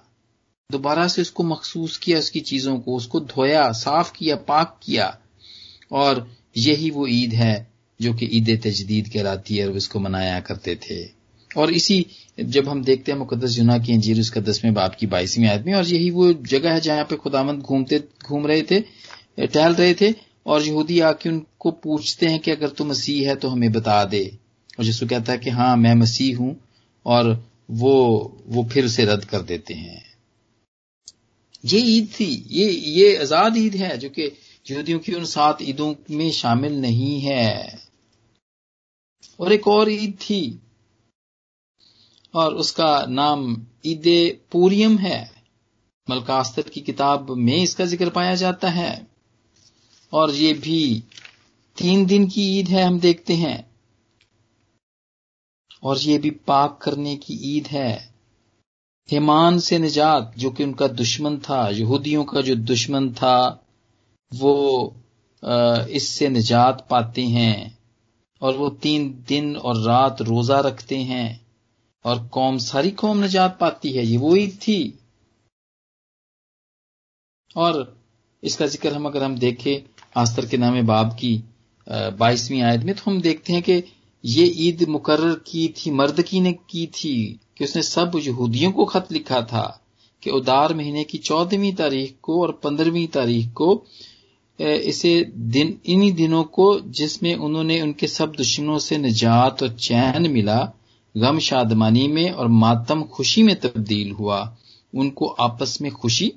दोबारा 0.71 1.07
से 1.09 1.23
उसको 1.23 1.43
मखसूस 1.45 1.97
किया 1.97 2.19
उसकी 2.19 2.41
चीज़ों 2.41 2.79
को 2.79 2.97
उसको 2.97 3.21
धोया 3.21 3.71
साफ़ 3.73 4.13
किया 4.13 4.37
पाक 4.37 4.79
किया। 4.83 5.19
और 5.93 6.27
यही 6.57 6.91
वो 6.91 7.07
ईद 7.07 7.33
है। 7.35 7.72
जो 8.03 8.13
कि 8.15 8.29
ईद 8.33 8.51
तजदीद 8.65 9.09
कहलाती 9.09 9.57
है 9.57 9.69
और 9.69 9.77
इसको 9.77 10.01
मनाया 10.01 10.39
करते 10.43 10.75
थे। 10.83 11.01
और 11.51 11.71
इसी 11.73 12.05
जब 12.39 12.69
हम 12.69 12.83
देखते 12.85 13.13
हैं 13.13 13.19
मुकदस 13.19 13.51
जुना 13.53 13.79
की 13.79 13.93
अंजीर 13.93 14.21
उसका 14.21 14.41
दसवें 14.43 14.73
बाप 14.75 14.95
की 14.95 15.07
बाईसवीं 15.09 15.49
आदमी, 15.49 15.73
और 15.73 15.87
यही 15.87 16.11
वो 16.11 16.33
जगह 16.33 16.73
है 16.73 16.81
जहाँ 16.81 17.05
पे 17.05 17.17
खुदामंद 17.17 17.61
घूमते, 17.63 18.03
घूम 18.25 18.47
रहे 18.47 18.63
थे 18.63 18.81
टहल 19.39 19.75
रहे 19.75 19.95
थे, 19.95 20.15
और 20.47 20.63
यहूदी 20.63 20.99
आके 21.03 21.29
उनको 21.29 21.71
पूछते 21.83 22.27
हैं 22.27 22.39
कि 22.41 22.51
अगर 22.51 22.69
तू 22.71 22.85
मसीह 22.85 23.29
है 23.29 23.35
तो 23.37 23.49
हमें 23.49 23.73
बता 23.73 24.05
दे। 24.05 24.25
और 24.79 24.85
यीशु 24.85 25.07
कहता 25.07 25.33
है 25.33 25.39
कि 25.39 25.51
हाँ 25.51 25.77
मैं 25.77 25.95
मसीह 25.97 26.39
हूँ, 26.39 26.57
और 27.07 27.45
वो 27.73 27.93
वो 28.49 28.65
फिर 28.73 28.85
उसे 28.85 29.05
रद्द 29.05 29.25
कर 29.25 29.43
देते 29.43 29.75
हैं। 29.75 30.03
ये 31.65 31.79
ईद 31.89 32.09
थी, 32.11 32.31
ये 32.51 32.71
ये 32.71 33.17
आज़ाद 33.17 33.57
ईद 33.57 33.75
है 33.77 33.97
जो 33.99 34.09
कि 34.09 34.31
यहूदियों 34.67 34.99
की 34.99 35.13
उन 35.15 35.25
सात 35.27 35.59
ईदों 35.63 35.95
में 36.11 36.31
शामिल 36.33 36.81
नहीं 36.81 37.21
है। 37.21 37.79
और 39.41 39.53
एक 39.53 39.69
और 39.69 39.91
ईद 39.91 40.15
थी। 40.21 40.61
और 42.35 42.55
उसका 42.55 43.07
नाम 43.07 43.67
ईद 43.87 44.03
पूरियम 44.53 44.99
है। 44.99 45.31
मलकास्तर 46.11 46.63
की 46.63 46.81
किताब 46.81 47.31
में 47.31 47.57
इसका 47.57 47.85
ज़िक्र 47.85 48.11
पाया 48.11 48.35
जाता 48.35 48.69
है। 48.69 49.07
और 50.13 50.31
ये 50.31 50.53
भी 50.53 51.05
तीन 51.79 52.07
दिन 52.07 52.29
की 52.29 52.61
ईद 52.61 52.69
है, 52.69 52.83
हम 52.85 53.01
देखते 53.01 53.35
हैं। 53.35 53.71
और 55.83 55.99
ये 55.99 56.19
भी 56.19 56.31
पाक 56.31 56.79
करने 56.83 57.17
की 57.17 57.35
ईद 57.57 57.67
है। 57.67 58.15
हेमान 59.11 59.59
से 59.59 59.79
निजात, 59.79 60.35
जो 60.39 60.51
कि 60.51 60.65
उनका 60.65 60.87
दुश्मन 60.87 61.39
था, 61.39 61.69
यहूदियों 61.69 62.25
का 62.25 62.41
जो 62.41 62.55
दुश्मन 62.55 63.13
था, 63.13 63.67
वो 64.35 64.97
इससे 65.91 66.29
निजात 66.29 66.87
पाते 66.91 67.23
हैं। 67.23 67.79
और 68.43 68.57
वो 68.57 68.69
तीन 68.83 69.09
दिन 69.29 69.57
और 69.57 69.77
रात 69.83 70.23
रोजा 70.23 70.59
रखते 70.61 70.97
हैं 70.97 71.41
और 72.05 72.27
कौम, 72.29 72.59
सारी 72.59 72.91
कौम 72.93 73.19
निजात 73.19 73.57
पाती 73.61 73.93
है। 73.93 74.05
ये 74.07 74.17
वो 74.17 74.35
ईद 74.37 74.59
थी। 74.63 74.99
और 77.57 77.97
इसका 78.43 78.67
ज़िक्र 78.67 78.93
हम 78.93 79.07
अगर 79.07 79.23
हम 79.23 79.37
देखें, 79.39 79.83
आस्तर 80.17 80.47
के 80.47 80.57
नामे 80.57 80.83
बाब 80.83 81.13
की 81.15 81.43
बाईसवीं 81.87 82.63
आयत 82.63 82.83
में 82.85 82.95
तो 82.95 83.11
हम 83.11 83.21
देखते 83.21 83.53
हैं 83.53 83.63
कि 83.63 83.83
ये 84.25 84.45
ईद 84.67 84.83
मुकर्र 84.89 85.35
की 85.47 85.69
थी, 85.69 85.91
मर्द 85.91 86.23
की 86.23 86.41
ने 86.41 86.53
की 86.53 86.87
थी, 86.87 87.41
कि 87.57 87.65
उसने 87.65 87.83
सब 87.83 88.21
यहूदियों 88.23 88.73
को 88.73 88.85
खत 88.85 89.13
लिखा 89.13 89.41
था 89.43 89.67
कि 90.23 90.31
उदार 90.31 90.75
महीने 90.75 91.05
की 91.05 91.19
चौदहवीं 91.19 91.75
तारीख 91.75 92.17
को 92.23 92.41
और 92.43 92.53
पंद्रहवीं 92.65 93.07
तारीख 93.09 93.53
को 93.53 93.75
इसे 94.61 95.33
दिन, 95.35 95.79
इन्हीं 95.87 96.13
दिनों 96.13 96.45
को 96.45 96.81
जिसमें 96.81 97.35
उन्होंने 97.35 97.81
उनके 97.83 98.07
सब 98.07 98.33
दुश्मनों 98.33 98.79
से 98.79 98.99
निजात 98.99 99.63
और 99.63 99.77
चैन 99.77 100.31
मिला, 100.31 100.73
गम 101.17 101.39
शादमानी 101.39 102.09
में 102.09 102.31
और 102.31 102.49
मातम 102.49 103.03
खुशी 103.03 103.43
में 103.43 103.61
तब्दील 103.61 104.13
हुआ। 104.13 104.57
उनको 104.95 105.27
आपस 105.27 105.79
में 105.83 105.93
खुशी, 105.93 106.33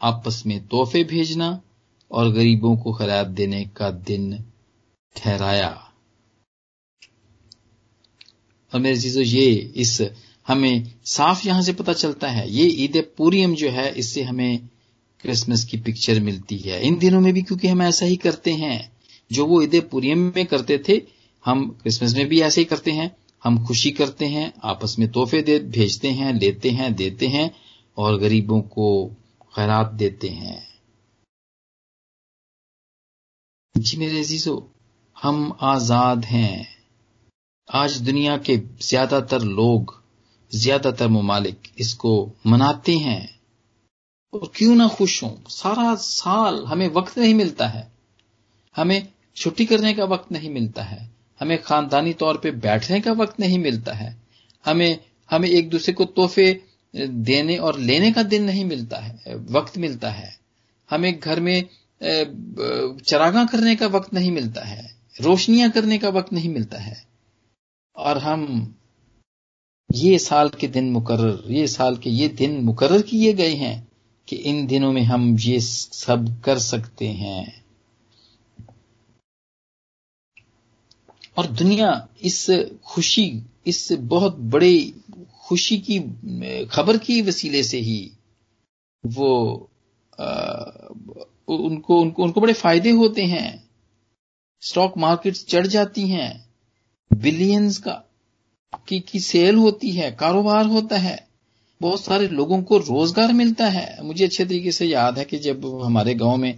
आपस 0.00 0.42
में 0.46 0.66
तोहफे 0.66 1.04
भेजना 1.04 1.60
और 2.10 2.32
गरीबों 2.32 2.76
को 2.76 2.92
खैरात 2.92 3.26
देने 3.26 3.64
का 3.76 3.90
दिन 3.90 4.44
ठहराया। 5.16 5.84
और 8.72 8.80
मेरे 8.80 9.00
चीज़ों 9.00 9.22
ये 9.22 9.50
इस 9.76 10.00
हमें 10.48 10.92
साफ़ 11.04 11.46
यहाँ 11.46 11.62
से 11.62 11.72
पता 11.72 11.92
चलता 11.92 12.28
है, 12.28 12.50
ये 12.50 12.66
ईद 12.84 13.12
पूरियम 13.16 13.54
जो 13.54 13.70
है, 13.70 13.94
इससे 13.94 14.22
हमें 14.22 14.68
क्रिसमस 15.20 15.64
की 15.64 15.76
पिक्चर 15.76 16.20
मिलती 16.20 16.58
है। 16.58 16.80
इन 16.86 16.98
दिनों 16.98 17.20
में 17.20 17.32
भी 17.32 17.42
क्योंकि 17.42 17.68
हम 17.68 17.82
ऐसा 17.82 18.06
ही 18.06 18.16
करते 18.16 18.52
हैं, 18.52 18.92
जो 19.32 19.46
वो 19.46 19.62
ईद 19.62 19.88
पुरियम 19.90 20.18
में 20.36 20.46
करते 20.46 20.82
थे, 20.88 21.02
हम 21.44 21.68
क्रिसमस 21.82 22.14
में 22.14 22.26
भी 22.28 22.40
ऐसे 22.40 22.60
ही 22.60 22.64
करते 22.64 22.90
हैं। 22.90 23.16
हम 23.44 23.66
खुशी 23.66 23.90
करते 23.90 24.26
हैं, 24.26 24.52
आपस 24.64 24.96
में 24.98 25.10
तोहफे 25.12 25.42
दे, 25.42 25.58
भेजते 25.58 26.08
हैं, 26.08 26.32
लेते 26.32 26.70
हैं, 26.70 26.94
देते 26.94 27.26
हैं, 27.26 27.50
और 27.98 28.18
गरीबों 28.18 28.60
को 28.60 29.06
खैरात 29.54 29.92
देते 29.92 30.28
हैं। 30.28 30.68
जी 33.78 33.96
मेरे 33.96 34.20
अजीजो, 34.20 34.70
हम 35.22 35.58
आज़ाद 35.60 36.24
हैं। 36.24 36.68
आज 37.68 37.96
दुनिया 38.00 38.36
के 38.36 38.56
ज़्यादातर 38.56 39.42
लोग, 39.42 40.02
ज़्यादातर 40.52 41.08
ममालिक 41.08 41.58
इसको 41.78 42.32
मनाते 42.46 42.96
हैं। 42.96 43.37
और 44.32 44.52
क्यों 44.56 44.74
ना 44.74 44.88
खुश 44.88 45.22
हों? 45.22 45.48
सारा 45.48 45.94
साल 45.94 46.64
हमें 46.64 46.88
वक्त 46.88 47.18
नहीं 47.18 47.34
मिलता 47.34 47.66
है। 47.66 47.92
हमें 48.76 49.08
छुट्टी 49.36 49.66
करने 49.66 49.94
का 49.94 50.04
वक्त 50.04 50.32
नहीं 50.32 50.50
मिलता 50.50 50.82
है। 50.82 51.10
हमें 51.40 51.62
खानदानी 51.62 52.12
तौर 52.12 52.38
पे 52.38 52.50
बैठने 52.50 53.00
का 53.00 53.12
वक्त 53.12 53.40
नहीं 53.40 53.58
मिलता 53.58 53.92
है। 53.92 54.22
हमें 54.66 54.98
हमें 55.30 55.48
एक 55.48 55.70
दूसरे 55.70 55.92
को 55.94 56.04
तोहफे 56.04 56.64
देने 56.96 57.56
और 57.56 57.78
लेने 57.78 58.12
का 58.12 58.22
दिन 58.22 58.44
नहीं 58.44 58.64
मिलता 58.64 58.96
है, 58.96 59.34
वक्त 59.34 59.78
मिलता 59.78 60.10
है। 60.10 60.38
हमें 60.90 61.20
घर 61.20 61.40
में 61.40 61.64
चरागा 62.98 63.44
करने 63.44 63.76
का 63.76 63.86
वक्त 63.86 64.14
नहीं 64.14 64.32
मिलता 64.32 64.60
है। 64.60 64.96
रोशनियाँ 65.20 65.70
करने 65.70 65.98
का 65.98 66.08
वक्त 66.08 66.32
नहीं 66.32 66.48
मिलता 66.48 66.78
है। 66.78 67.06
और 67.96 68.18
हम, 68.18 68.74
ये 69.94 70.18
साल 70.18 70.48
के 70.48 70.68
दिन 70.68 70.90
मुकर्र 70.90 71.52
ये 71.52 71.66
साल 71.66 71.96
के, 71.96 72.10
ये 72.10 72.28
दिन 72.28 72.60
मुकर्र 72.60 73.02
किए 73.02 73.32
गए 73.32 73.54
हैं। 73.54 73.87
कि 74.28 74.36
इन 74.36 74.66
दिनों 74.66 74.92
में 74.92 75.02
हम 75.02 75.38
ये 75.38 75.60
सब 75.60 76.42
कर 76.44 76.58
सकते 76.58 77.08
हैं। 77.08 77.64
और 81.36 81.46
दुनिया 81.46 82.08
इस 82.22 82.50
खुशी 82.84 83.42
इस 83.66 83.92
बहुत 83.92 84.36
बड़े 84.36 84.94
खुशी 85.42 85.78
की 85.78 85.98
खबर 86.66 86.98
की 86.98 87.22
वसीले 87.22 87.62
से 87.62 87.78
ही 87.78 88.12
वो 89.06 89.70
आ, 90.20 90.62
उनको 91.48 92.00
उनको 92.00 92.22
उनको 92.22 92.40
बड़े 92.40 92.52
फ़ायदे 92.52 92.90
होते 92.90 93.24
हैं। 93.24 93.70
स्टॉक 94.60 94.98
मार्केट्स 94.98 95.46
चढ़ 95.46 95.66
जाती 95.66 96.08
हैं। 96.08 96.54
बिलियंस 97.12 97.78
का 97.78 98.04
की, 98.88 99.00
की 99.00 99.20
सेल 99.20 99.56
होती 99.56 99.90
है 99.90 100.12
कारोबार 100.12 100.66
होता 100.66 100.98
है। 100.98 101.27
बहुत 101.80 102.04
सारे 102.04 102.28
लोगों 102.28 102.62
को 102.62 102.78
रोज़गार 102.78 103.32
मिलता 103.32 103.68
है। 103.68 104.04
मुझे 104.04 104.24
अच्छे 104.24 104.44
तरीके 104.44 104.72
से 104.72 104.86
याद 104.86 105.18
है 105.18 105.24
कि 105.24 105.38
जब 105.38 105.66
हमारे 105.84 106.14
गाँव 106.14 106.36
में 106.36 106.54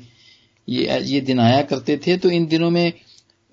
ये 0.68 1.00
ये 1.04 1.20
दिन 1.20 1.40
आया 1.40 1.62
करते 1.64 1.96
थे 2.06 2.16
तो 2.16 2.30
इन 2.30 2.46
दिनों 2.46 2.70
में 2.70 2.92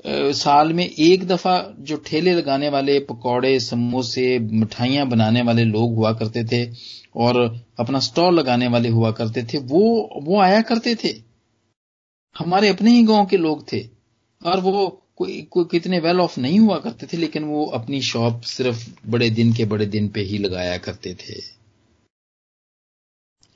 साल 0.06 0.72
में 0.74 0.84
एक 0.86 1.26
दफ़ा 1.28 1.54
जो 1.80 1.96
ठेले 1.98 2.34
लगाने 2.34 2.70
वाले, 2.70 3.00
पकौड़े, 3.02 3.60
समोसे, 3.60 4.38
मिठाइयाँ 4.40 5.08
बनाने 5.10 5.42
वाले 5.42 5.64
लोग 5.66 5.96
हुआ 5.96 6.12
करते 6.14 6.44
थे 6.44 6.64
और 7.16 7.38
अपना 7.80 8.00
स्टॉल 8.00 8.36
लगाने 8.36 8.68
वाले 8.68 8.90
हुआ 8.90 9.12
करते 9.12 9.44
थे, 9.44 9.58
वो 9.58 10.22
वो 10.24 10.40
आया 10.40 10.62
करते 10.62 10.96
थे। 10.96 11.14
हमारे 12.36 12.70
अपने 12.70 12.92
ही 12.92 13.04
गाँव 13.04 13.26
के 13.26 13.38
लोग 13.38 13.66
थे 13.72 13.82
और 14.42 14.60
वो 14.60 14.88
कोई 15.16 15.42
कोई 15.52 15.66
कितने 15.72 16.00
वेल 16.00 16.20
ऑफ़ 16.20 16.40
नहीं 16.40 16.60
हुआ 16.60 16.78
करते 16.80 17.08
थे, 17.08 17.18
लेकिन 17.18 17.44
वो 17.44 17.66
अपनी 17.74 18.02
शॉप 18.04 18.42
सिर्फ़ 18.46 18.88
बड़े 19.08 19.30
दिन 19.32 19.54
के 19.54 19.66
बड़े 19.66 19.86
दिन 19.88 20.08
पे 20.10 20.22
ही 20.22 20.38
लगाया 20.38 20.78
करते 20.78 21.14
थे। 21.16 21.42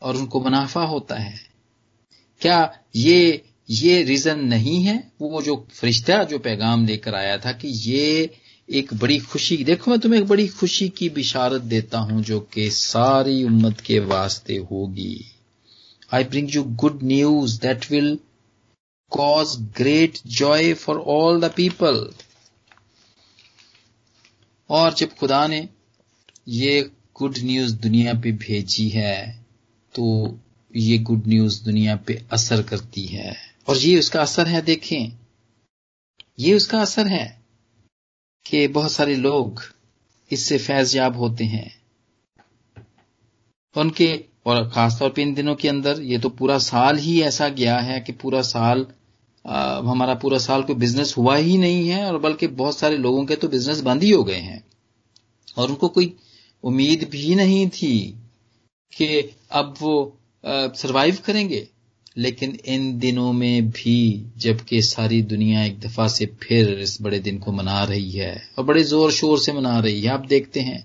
और 0.03 0.17
उनको 0.17 0.41
मुनाफा 0.41 0.85
होता 0.85 1.15
है। 1.15 1.41
क्या 2.41 2.79
ये 2.97 3.45
ये 3.71 4.03
रीजन 4.03 4.41
नहीं 4.41 4.85
है? 4.85 5.13
वो 5.21 5.43
जो 5.43 5.67
फरिश्ता, 5.73 6.25
जो 6.25 6.39
पैगाम 6.39 6.87
लेकर 6.87 7.15
आया 7.15 7.39
था 7.39 7.53
कि 7.53 7.69
ये 7.69 8.31
एक 8.71 8.95
बड़ी 8.95 9.19
खुशी, 9.19 9.57
देखो 9.57 9.91
मैं 9.91 10.01
तुम्हें 10.01 10.21
एक 10.21 10.27
बड़ी 10.27 10.49
खुशी 10.49 10.89
की 10.89 11.09
बिशारत 11.09 11.63
देता 11.63 11.99
हूँ 11.99 12.23
जो 12.23 12.41
कि 12.41 12.71
सारी 12.71 13.45
उम्मत 13.45 13.81
के 13.81 13.99
वास्ते 13.99 14.57
होगी। 14.57 15.25
I 16.13 16.25
bring 16.25 16.55
you 16.55 16.65
good 16.65 17.01
news 17.03 17.61
that 17.61 17.91
will 17.91 18.19
cause 19.11 19.57
great 19.59 20.19
joy 20.27 20.75
for 20.75 20.99
all 20.99 21.41
the 21.41 21.53
people 21.57 22.11
और 24.71 24.95
जब 24.95 25.15
खुदा 25.15 25.47
ने 25.47 25.69
ये 26.49 26.91
गुड 27.15 27.35
न्यूज़ 27.39 27.77
दुनिया 27.77 28.15
पे 28.15 28.33
भेजी 28.33 28.89
है 28.89 29.44
तो 29.95 30.39
ये 30.77 30.99
गुड 30.99 31.27
न्यूज़ 31.27 31.65
दुनिया 31.65 31.97
पे 31.97 32.25
असर 32.33 32.63
करती 32.63 33.05
है। 33.05 33.37
और 33.69 33.77
ये 33.77 33.99
उसका 33.99 34.23
असर 34.23 34.47
है 34.47 34.63
देखें। 34.63 35.13
ये 36.39 36.55
उसका 36.55 36.81
असर 36.81 37.07
है 37.07 37.43
कि 38.47 38.69
बहुत 38.69 38.93
सारे 38.93 39.17
लोग 39.17 39.63
इससे 40.33 40.59
फैजयाब 40.59 41.17
होते 41.17 41.45
हैं। 41.45 41.83
उनके 43.77 44.25
और 44.47 44.71
खासतौर 44.71 45.11
पे 45.11 45.23
इन 45.23 45.35
दिनों 45.35 45.55
के 45.55 45.69
अंदर 45.69 46.01
ये 46.01 46.19
तो 46.19 46.29
पूरा 46.29 46.59
साल 46.59 46.99
ही 46.99 47.23
ऐसा 47.23 47.49
गया 47.49 47.79
है 47.79 48.01
कि 48.01 48.13
पूरा 48.13 48.43
साल 48.43 48.87
आ, 49.47 49.79
हमारा 49.79 50.15
पूरा 50.15 50.39
साल 50.39 50.63
कोई 50.63 50.77
बिज़नेस 50.77 51.15
हुआ 51.17 51.37
ही 51.37 51.59
नहीं 51.59 51.89
है 51.89 52.05
और 52.07 52.19
बल्कि 52.19 52.47
बहुत 52.47 52.79
सारे 52.79 52.97
लोगों 52.97 53.25
के 53.27 53.37
तो 53.37 53.49
बिज़नेस 53.49 53.81
बंद 53.81 54.03
ही 54.03 54.11
हो 54.11 54.25
गए 54.25 54.41
हैं। 54.41 54.65
और 55.57 55.69
उनको 55.69 55.89
कोई 55.89 56.17
उम्मीद 56.65 57.09
भी 57.11 57.35
नहीं 57.35 57.69
थी 57.69 58.21
कि 58.97 59.07
अब 59.53 59.75
वो 59.81 59.95
सरवाइव 60.47 61.19
करेंगे। 61.27 61.67
लेकिन 62.17 62.59
इन 62.65 62.99
दिनों 62.99 63.33
में 63.33 63.71
भी 63.71 64.25
जबकि 64.39 64.83
सारी 64.83 65.21
दुनिया 65.23 65.65
एक 65.65 65.79
दफ़ा 65.81 66.07
से 66.09 66.27
फिर 66.43 66.69
इस 66.81 66.97
बड़े 67.03 67.19
दिन 67.19 67.39
को 67.39 67.53
मना 67.53 67.83
रही 67.85 68.11
है 68.11 68.35
और 68.59 68.65
बड़े 68.65 68.83
ज़ोर 68.85 69.13
शोर 69.13 69.39
से 69.39 69.53
मना 69.53 69.79
रही 69.79 70.01
है, 70.01 70.09
आप 70.09 70.27
देखते 70.27 70.61
हैं। 70.61 70.85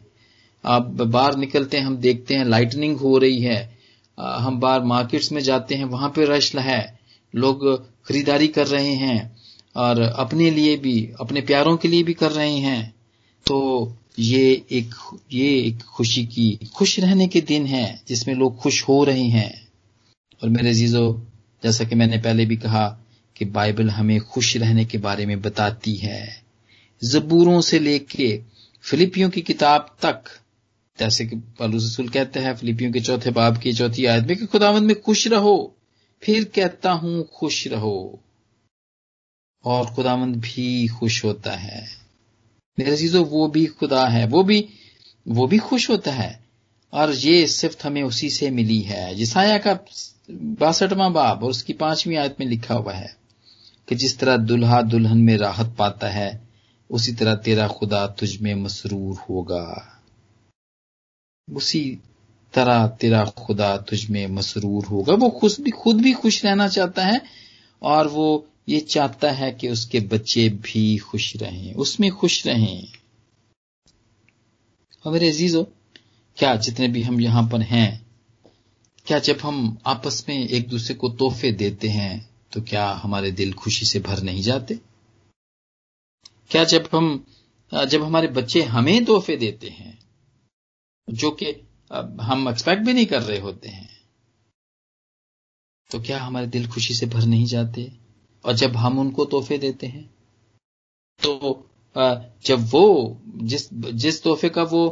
आप 0.64 0.84
बाहर 0.84 1.36
निकलते 1.36 1.78
हैं, 1.78 1.86
हम 1.86 1.98
देखते 1.98 2.36
हैं 2.36 2.46
लाइटनिंग 2.46 2.98
हो 2.98 3.18
रही 3.18 3.42
है। 3.42 3.78
हम 4.18 4.60
बाहर 4.60 4.84
मार्केट्स 4.84 5.32
में 5.32 5.42
जाते 5.42 5.76
हैं, 5.76 5.86
वहाँ 5.86 6.10
पे 6.10 6.26
रश 6.26 6.56
है। 6.56 7.00
लोग 7.34 7.66
खरीदारी 8.06 8.48
कर 8.48 8.68
रहे 8.68 8.94
हैं 8.96 9.38
और 9.76 10.02
अपने 10.02 10.50
लिए 10.52 10.76
भी, 10.78 11.10
अपने 11.20 11.42
प्यारों 11.42 11.78
के 11.78 11.88
लिए 11.88 12.04
भी 12.04 12.14
कर 12.14 12.32
रहे 12.32 12.58
हैं। 12.58 12.94
तो 13.46 13.94
ये 14.20 14.66
एक 14.72 15.20
ये 15.32 15.60
एक 15.62 15.84
खुशी 15.84 16.26
की, 16.26 16.60
खुश 16.76 17.00
रहने 17.00 17.28
के 17.28 17.42
दिन 17.42 17.66
है 17.66 18.02
जिसमें 18.08 18.36
लोग 18.36 18.58
खुश 18.58 18.84
हो 18.84 19.04
रहे 19.04 19.24
हैं। 19.24 19.68
और 20.44 20.50
मेरे 20.50 20.74
जीजो 20.74 21.28
जैसा 21.64 21.84
कि 21.84 21.96
मैंने 21.96 22.18
पहले 22.18 22.46
भी 22.46 22.58
कहा 22.58 23.00
कि 23.38 23.46
बाइबल 23.46 23.90
हमें 23.90 24.20
खुश 24.20 24.58
रहने 24.58 24.86
के 24.86 24.98
बारे 24.98 25.26
में 25.26 25.42
बताती 25.42 25.96
है। 25.96 26.44
जबूरों 27.04 27.62
से 27.62 27.80
लेके 27.80 28.42
फिलिपियों 28.82 29.30
की 29.30 29.42
किताब 29.42 29.96
तक, 30.02 30.24
जैसे 31.00 31.26
कि 31.26 31.44
रसूल 31.62 32.10
कहते 32.10 32.40
हैं, 32.40 32.56
फिलिपियों 32.56 32.92
के 32.92 33.00
चौथे 33.00 33.32
बाब 33.32 33.58
की 33.58 33.74
चौथी 33.74 34.06
आयत 34.06 34.24
में 34.24 34.38
कि 34.38 34.46
खुदावंद 34.46 34.84
में 34.84 35.02
खुश 35.02 35.28
रहो, 35.28 35.76
फिर 36.24 36.44
कहता 36.44 36.92
हूँ 36.92 37.30
खुश 37.36 37.68
रहो। 37.68 38.20
और 39.66 39.86
खुदावंद 39.86 40.36
भी 40.36 40.88
खुश 40.88 41.26
होता 41.26 41.52
है। 41.52 41.99
चीज़ों 42.86 43.26
वो 43.26 43.48
भी 43.48 43.66
खुदा 43.66 44.08
है, 44.08 44.28
वो 44.28 44.44
भी 44.44 44.70
वो 45.28 45.48
भी 45.48 45.58
खुश 45.58 45.90
होता 45.90 46.12
है। 46.12 46.44
और 46.94 47.14
ये 47.14 47.48
सिर्फ़ 47.48 47.88
हमें 47.88 48.04
उसी 48.04 48.30
से 48.30 48.50
मिली 48.50 48.82
है, 48.82 49.16
जिसाया 49.16 49.58
का 49.58 49.80
बासठवां 50.32 51.14
बाब 51.14 51.44
और 51.44 51.50
उसकी 51.50 51.74
पांचवी 51.74 52.16
आयत 52.16 52.36
में 52.40 52.48
लिखा 52.48 52.74
हुआ 52.74 52.94
है 52.94 53.16
कि 53.90 53.96
जिस 53.96 54.20
तरह 54.20 54.38
दुल्हा 54.38 54.82
दुल्हन 54.82 55.18
में 55.18 55.38
राहत 55.38 55.76
पाता 55.80 56.08
है, 56.08 56.50
उसी 56.92 57.12
तरह 57.12 57.36
तेरा 57.36 57.68
खुदा 57.68 58.08
तुझ 58.08 58.42
में 58.42 58.56
मसरूर 58.56 59.16
होगा। 59.30 59.96
उसी 61.54 62.00
तरह 62.54 62.88
तेरा 62.88 63.26
खुदा 63.26 63.78
तुझ 63.78 64.10
में 64.10 64.28
मसरूर 64.28 64.86
होगा। 64.86 65.14
वो 65.14 65.30
खुद 65.30 65.52
भी 65.62 65.72
खुद 65.72 66.02
भी 66.02 66.14
खुश 66.14 66.46
रहना 66.46 66.68
चाहता 66.68 67.06
है 67.06 67.22
और 67.82 68.08
वो 68.08 68.48
ये 68.70 68.80
चाहता 68.80 69.32
है 69.32 69.52
कि 69.52 69.70
उसके 69.70 70.00
बच्चे 70.08 70.48
भी 70.64 70.98
खुश 71.00 71.36
रहें, 71.36 71.74
उसमें 71.76 72.12
खुश 72.12 72.46
रहें। 72.48 72.94
और 75.06 75.14
मेरे 75.14 75.30
अजीजो, 75.30 75.64
क्या 76.38 76.56
जितने 76.58 76.88
भी 76.88 77.02
हम 77.02 77.22
यहाँ 77.22 77.48
पर 77.50 77.62
हैं, 77.62 78.06
क्या 79.08 79.20
जब 79.20 79.40
हम 79.42 79.78
आपस 79.86 80.24
में 80.30 80.38
एक 80.38 80.68
दूसरे 80.70 80.96
को 80.96 81.10
तोहफे 81.10 81.52
देते 81.54 81.90
हैं 81.90 82.30
तो 82.52 82.62
क्या 82.62 82.86
हमारे 82.94 83.32
दिल 83.32 83.54
खुशी 83.54 83.86
से 83.86 84.00
भर 84.00 84.22
नहीं 84.24 84.42
जाते? 84.42 84.76
क्या 86.52 86.64
जब 86.64 86.88
हम, 86.94 87.26
जब 87.72 88.04
हमारे 88.04 88.28
बच्चे 88.30 88.62
हमें 88.66 89.06
तोहफे 89.06 89.36
देते 89.38 89.70
हैं, 89.70 89.98
जो 91.08 91.32
कि 91.32 91.46
हम 92.22 92.50
एक्सपेक्ट 92.50 92.84
भी 92.84 92.94
नहीं 92.94 93.06
कर 93.06 93.22
रहे 93.22 93.40
होते 93.40 93.70
हैं 93.70 93.90
तो 95.90 96.02
क्या 96.02 96.20
हमारे 96.24 96.48
दिल 96.48 96.68
खुशी 96.68 96.94
से 96.94 97.06
भर 97.06 97.26
नहीं 97.26 97.46
जाते? 97.46 97.92
और 98.46 98.54
जब 98.54 98.76
हम 98.76 99.00
उनको 99.00 99.26
तोहफे 99.26 99.58
देते 99.58 99.88
हैं 99.88 100.10
तो 101.20 101.66
जब 102.46 102.70
वो, 102.72 103.18
जिस 103.28 103.74
जिस 103.74 104.22
तोहफे 104.24 104.50
का 104.50 104.64
वो 104.64 104.84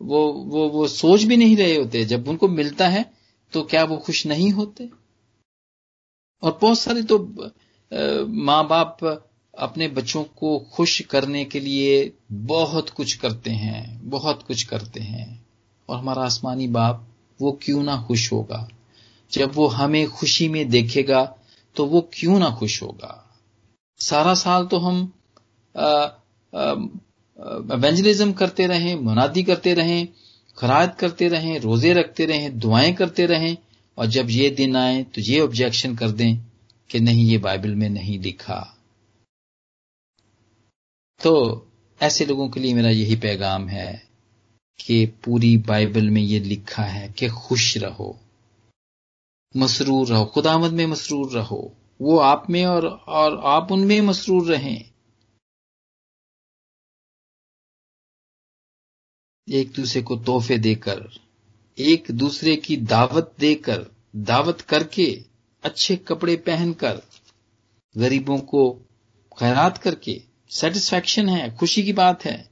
वो 0.00 0.20
वो 0.32 0.68
वो 0.68 0.86
सोच 0.88 1.22
भी 1.22 1.36
नहीं 1.36 1.56
रहे 1.56 1.76
होते, 1.76 2.04
जब 2.04 2.28
उनको 2.28 2.48
मिलता 2.48 2.88
है 2.88 3.04
तो 3.52 3.62
क्या 3.62 3.84
वो 3.84 3.96
खुश 3.96 4.26
नहीं 4.26 4.50
होते? 4.52 4.88
और 6.42 6.58
बहुत 6.62 6.78
सारे 6.78 7.02
तो 7.02 7.18
माँ 8.26 8.66
बाप 8.68 9.04
अपने 9.54 9.88
बच्चों 9.88 10.22
को 10.24 10.58
खुश 10.72 11.00
करने 11.00 11.44
के 11.44 11.60
लिए 11.60 12.12
बहुत 12.32 12.90
कुछ 12.90 13.14
करते 13.14 13.50
हैं, 13.50 14.10
बहुत 14.10 14.42
कुछ 14.42 14.62
करते 14.62 15.00
हैं। 15.00 15.44
और 15.88 15.98
हमारा 15.98 16.22
आसमानी 16.22 16.68
बाप 16.68 17.06
वो 17.40 17.52
क्यों 17.62 17.82
ना 17.82 17.96
खुश 18.02 18.32
होगा? 18.32 18.68
जब 19.32 19.54
वो 19.54 19.66
हमें 19.66 20.08
खुशी 20.10 20.48
में 20.48 20.68
देखेगा 20.68 21.35
तो 21.76 21.86
वो 21.86 22.00
क्यों 22.14 22.38
ना 22.38 22.50
खुश 22.50 22.82
होगा? 22.82 23.22
सारा 24.00 24.34
साल 24.34 24.66
तो 24.66 24.78
हम 24.78 25.12
एवेंजलिज्म 27.72 28.32
करते 28.32 28.66
रहें, 28.66 28.94
मुनादी 28.96 29.42
करते 29.42 29.74
रहें 29.74 30.08
खराज 30.58 30.90
करते 30.98 31.28
रहें, 31.28 31.58
रोज़े 31.60 31.92
रखते 31.92 32.26
रहें, 32.26 32.58
दुआएँ 32.58 32.92
करते 32.94 33.26
रहें, 33.26 33.56
और 33.98 34.06
जब 34.06 34.30
ये 34.30 34.50
दिन 34.50 34.76
आए 34.76 35.02
तो 35.04 35.20
ये 35.20 35.40
ऑब्जेक्शन 35.40 35.96
कर 35.96 36.10
दें 36.10 36.36
कि 36.90 37.00
नहीं, 37.00 37.24
ये 37.24 37.38
बाइबल 37.38 37.74
में 37.74 37.88
नहीं 37.90 38.18
लिखा। 38.20 38.60
तो 41.20 41.66
ऐसे 42.00 42.24
लोगों 42.26 42.48
के 42.48 42.60
लिए 42.60 42.74
मेरा 42.74 42.90
यही 42.90 43.16
पैगाम 43.16 43.68
है 43.68 44.02
कि 44.78 45.04
पूरी 45.24 45.56
बाइबल 45.66 46.10
में 46.10 46.20
ये 46.22 46.38
लिखा 46.40 46.82
है 46.82 47.08
कि 47.08 47.28
खुश 47.28 47.76
रहो। 47.78 48.16
मसरूर 49.56 50.06
रहो, 50.06 50.24
खुदामद 50.24 50.72
में 50.72 50.86
मसरूर 50.86 51.30
रहो। 51.30 51.76
वो 52.00 52.18
आप 52.18 52.46
में 52.50 52.66
और 52.66 52.86
और 52.88 53.40
आप 53.44 53.72
उनमें 53.72 54.00
मसरूर 54.00 54.46
रहें। 54.46 54.90
एक 59.48 59.72
दूसरे 59.72 60.02
को 60.02 60.16
तोहफे 60.16 60.58
देकर, 60.58 61.08
एक 61.78 62.10
दूसरे 62.10 62.56
की 62.56 62.76
दावत 62.76 63.34
देकर, 63.38 63.86
दावत 64.16 64.60
करके 64.60 65.24
अच्छे 65.62 65.96
कपड़े 65.96 66.36
पहनकर, 66.36 67.02
गरीबों 67.96 68.38
को 68.38 68.70
खैरात 69.38 69.78
करके 69.78 70.22
सेटिस्फैक्शन 70.50 71.28
है, 71.28 71.56
खुशी 71.56 71.82
की 71.82 71.92
बात 71.92 72.24
है। 72.24 72.48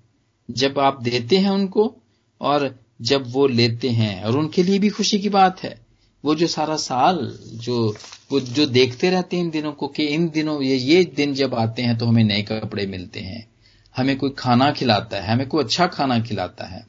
जब 0.51 0.79
आप 0.79 1.03
देते 1.03 1.37
हैं 1.37 1.51
उनको, 1.51 1.97
और 2.41 2.81
जब 3.01 3.25
वो 3.27 3.47
लेते 3.47 3.89
हैं, 3.91 4.25
और 4.25 4.39
उनके 4.39 4.63
लिए 4.63 4.79
भी 4.79 4.89
खुशी 4.89 5.19
की 5.19 5.29
बात 5.29 5.63
है। 5.63 5.84
वो 6.25 6.35
जो 6.35 6.47
सारा 6.47 6.77
साल 6.77 7.19
जो, 7.55 7.95
वो 8.33 8.41
जो 8.41 8.67
देखते 8.67 9.11
रहते 9.11 9.37
हैं 9.37 9.45
इन 9.45 9.51
दिनों 9.51 9.73
को 9.73 9.87
कि 9.89 10.05
इन 10.07 10.29
दिनों 10.29 10.61
ये 10.63 10.77
ये 10.77 11.05
दिन 11.17 11.35
जब 11.35 11.55
आते 11.55 11.83
हैं 11.83 11.97
तो 11.99 12.07
हमें 12.07 12.23
नए 12.25 12.43
कपड़े 12.43 12.87
मिलते 12.87 13.21
हैं। 13.21 13.47
हमें 13.95 14.17
कोई 14.19 14.31
खाना 14.39 14.71
खिलाता 14.73 15.17
है, 15.17 15.33
हमें 15.33 15.47
कोई 15.49 15.65
अच्छा 15.65 15.87
खाना 15.87 16.19
खिलाता 16.21 16.67
है। 16.67 16.85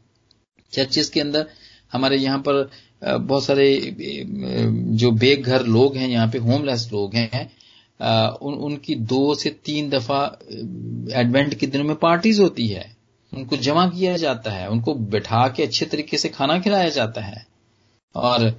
चर्चिस 0.73 1.09
के 1.09 1.19
अंदर 1.19 1.47
हमारे 1.93 2.17
यहाँ 2.17 2.37
पर 2.47 2.69
बहुत 3.03 3.43
सारे 3.43 3.95
जो 4.93 5.11
बेघर 5.13 5.65
लोग 5.67 5.97
हैं, 5.97 6.07
यहाँ 6.07 6.27
पे 6.27 6.37
होमलेस 6.37 6.89
लोग 6.93 7.15
हैं 7.15 7.45
उन, 8.41 8.53
उनकी 8.53 8.95
दो 8.95 9.35
से 9.35 9.49
तीन 9.65 9.89
दफ़ा 9.89 10.23
एडवेंट 11.19 11.53
के 11.53 11.67
दिनों 11.67 11.85
में 11.85 11.95
पार्टीज़ 11.95 12.41
होती 12.41 12.67
है। 12.67 12.93
उनको 13.33 13.57
जमा 13.57 13.87
किया 13.89 14.15
जाता 14.17 14.51
है, 14.51 14.69
उनको 14.69 14.93
बैठा 14.93 15.47
के 15.47 15.63
अच्छे 15.63 15.85
तरीके 15.85 16.17
से 16.17 16.29
खाना 16.29 16.59
खिलाया 16.59 16.89
जाता 16.89 17.21
है। 17.21 17.45
और 18.15 18.49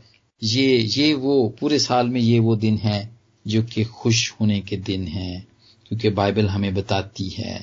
ये 0.42 0.79
ये 0.79 1.12
वो 1.14 1.49
पूरे 1.61 1.79
साल 1.79 2.09
में 2.09 2.20
ये 2.20 2.38
वो 2.38 2.57
दिन 2.57 2.77
है 2.79 3.16
जो 3.46 3.62
कि 3.62 3.85
खुश 3.85 4.33
होने 4.33 4.61
के 4.61 4.77
दिन 4.77 5.07
हैं, 5.09 5.46
क्योंकि 5.88 6.11
बाइबल 6.11 6.49
हमें 6.49 6.75
बताती 6.75 7.29
है। 7.29 7.59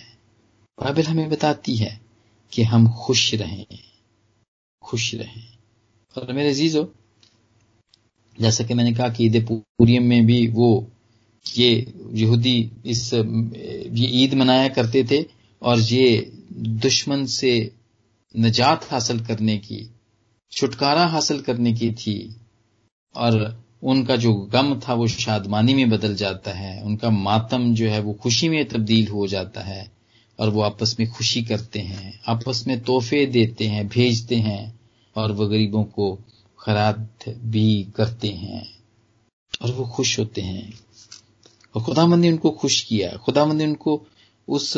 बाइबल 0.79 1.03
हमें 1.03 1.29
बताती 1.29 1.75
है 1.75 1.99
कि 2.51 2.63
हम 2.63 2.89
खुश 2.89 3.33
रहें 3.36 3.65
खुश 4.83 5.13
रहें। 5.15 5.43
और 6.15 6.33
मेरे 6.33 6.53
जीजो 6.53 6.93
जैसा 8.41 8.63
कि 8.63 8.73
मैंने 8.73 8.93
कहा 8.93 9.09
कि 9.09 9.25
ईद 9.25 9.45
पूरियम 9.47 10.03
में 10.03 10.25
भी 10.25 10.47
वो, 10.47 10.88
ये 11.45 11.93
यहूदी 12.13 12.71
इस, 12.86 13.13
ये 13.13 14.07
ईद 14.23 14.33
मनाया 14.33 14.67
करते 14.67 15.03
थे 15.12 15.25
और 15.62 15.79
ये 15.79 16.31
दुश्मन 16.53 17.25
से 17.25 17.71
निजात 18.36 18.91
हासिल 18.91 19.25
करने 19.25 19.57
की, 19.57 19.89
छुटकारा 20.51 21.05
हासिल 21.05 21.41
करने 21.41 21.73
की 21.73 21.91
थी। 21.91 22.36
और 23.15 23.63
उनका 23.84 24.15
जो 24.15 24.34
गम 24.34 24.80
था 24.80 24.93
वो 24.93 25.08
शादमानी 25.08 25.73
में 25.73 25.89
बदल 25.89 26.15
जाता 26.15 26.52
है। 26.52 26.84
उनका 26.84 27.10
मातम 27.10 27.73
जो 27.73 27.89
है 27.89 27.99
वो 27.99 28.13
खुशी 28.13 28.49
में 28.49 28.65
तब्दील 28.65 29.08
हो 29.08 29.28
जाता 29.28 29.62
है 29.62 29.91
और 30.39 30.49
वो 30.49 30.62
आपस 30.62 30.95
में 30.99 31.12
खुशी 31.12 31.43
करते 31.43 31.80
हैं, 31.80 32.19
आपस 32.28 32.63
में 32.67 32.80
तोहफे 32.80 33.26
देते 33.26 33.67
हैं, 33.67 33.88
भेजते 33.88 34.36
हैं 34.36 34.80
और 35.15 35.32
वो 35.32 35.47
गरीबों 35.47 35.84
को 35.84 36.19
खराद 36.60 37.10
भी 37.30 37.88
करते 37.95 38.28
हैं 38.28 38.69
और 39.62 39.71
वो 39.71 39.86
खुश 39.86 40.19
होते 40.19 40.41
हैं। 40.41 40.73
और 41.76 41.84
खुदामंद 41.84 42.21
ने 42.21 42.32
उनको 42.32 42.52
खुश 42.52 42.82
किया। 42.82 43.17
खुदामंद 43.17 43.58
ने 43.58 43.65
उनको 43.65 44.08
उस 44.47 44.78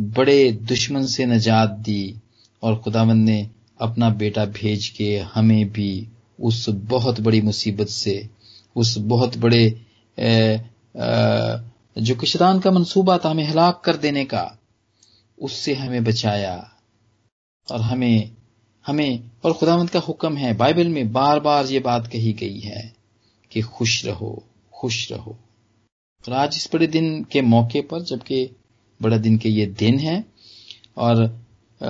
बड़े 0.00 0.52
दुश्मन 0.52 1.06
से 1.06 1.26
नजात 1.26 1.70
दी 1.70 2.14
और 2.62 2.78
खुदामंद 2.78 3.24
ने 3.24 3.50
अपना 3.80 4.10
बेटा 4.10 4.44
भेज 4.44 4.88
के 4.88 5.18
हमें 5.18 5.72
भी 5.72 6.08
उस 6.40 6.68
बहुत 6.68 7.20
बड़ी 7.20 7.40
मुसीबत 7.40 7.86
से 7.86 8.28
उस 8.76 8.98
बहुत 8.98 9.38
बड़े 9.38 9.82
ए, 10.18 10.56
आ, 10.56 11.56
जो 11.98 12.14
किशदान 12.14 12.60
का 12.60 12.70
मंसूबा 12.70 13.18
था 13.18 13.30
हमें 13.30 13.44
हलाक 13.44 13.82
कर 13.84 13.96
देने 13.96 14.24
का 14.24 14.58
उससे 15.42 15.74
हमें 15.74 16.04
बचाया। 16.04 16.72
और 17.72 17.80
हमें 17.80 18.30
हमें 18.86 19.30
और 19.44 19.52
खुदावंत 19.52 19.90
का 19.90 19.98
हुक्म 19.98 20.36
है 20.36 20.54
बाइबल 20.54 20.88
में 20.88 21.12
बार 21.12 21.40
बार 21.40 21.66
ये 21.66 21.80
बात 21.80 22.06
कही 22.06 22.32
गई 22.32 22.60
है 22.60 22.94
कि 23.52 23.60
खुश 23.60 24.04
रहो 24.06 24.42
खुश 24.72 25.12
रहो। 25.12 25.38
और 26.28 26.32
आज 26.32 26.54
इस 26.56 26.68
बड़े 26.74 26.86
दिन 26.86 27.24
के 27.24 27.40
मौके 27.42 27.80
पर 27.80 28.02
जबकि 28.02 28.50
बड़ा 29.02 29.16
दिन 29.16 29.38
के 29.38 29.48
ये 29.48 29.66
दिन 29.66 29.98
है 29.98 30.24
और 30.96 31.24
आ, 31.82 31.88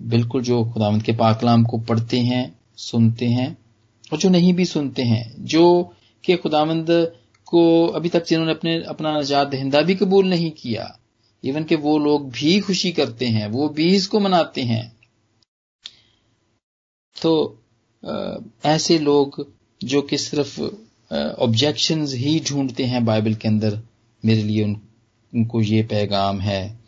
बिल्कुल 0.00 0.42
जो 0.42 0.64
खुदावंत 0.64 1.02
के 1.02 1.12
पाकलाम 1.12 1.64
को 1.64 1.78
पढ़ते 1.78 2.20
हैं 2.20 2.58
सुनते 2.76 3.26
हैं 3.26 3.65
और 4.12 4.18
जो 4.18 4.28
नहीं 4.28 4.52
भी 4.54 4.64
सुनते 4.64 5.02
हैं 5.02 5.44
जो 5.44 5.94
कि 6.24 6.36
खुदावंद 6.36 6.86
को 7.46 7.62
अभी 7.86 8.08
तक 8.08 8.26
जिन्होंने 8.26 8.52
अपने 8.52 8.82
अपना 8.84 9.18
नजात 9.18 9.48
दहिंदा 9.48 9.80
भी 9.82 9.94
कबूल 9.94 10.28
नहीं 10.28 10.50
किया 10.50 10.98
इवन 11.44 11.64
के 11.64 11.76
वो 11.76 11.98
लोग 11.98 12.30
भी 12.30 12.60
खुशी 12.60 12.92
करते 12.92 13.26
हैं 13.26 13.46
वो 13.48 13.68
भी 13.68 13.94
इसको 13.96 14.20
मनाते 14.20 14.62
हैं। 14.62 14.96
तो 17.16 17.62
ऐसे 18.64 18.98
लोग 18.98 19.46
जो 19.80 20.02
कि 20.02 20.18
सिर्फ़ 20.18 20.60
ऑब्जेक्शंस 21.14 22.14
ही 22.14 22.40
ढूंढते 22.40 22.84
हैं 22.84 23.04
बाइबल 23.04 23.34
के 23.34 23.48
अंदर 23.48 23.80
मेरे 24.24 24.42
लिए 24.42 24.64
उन, 24.64 24.80
उनको 25.32 25.60
ये 25.62 25.82
पैगाम 25.82 26.40
है 26.40 26.78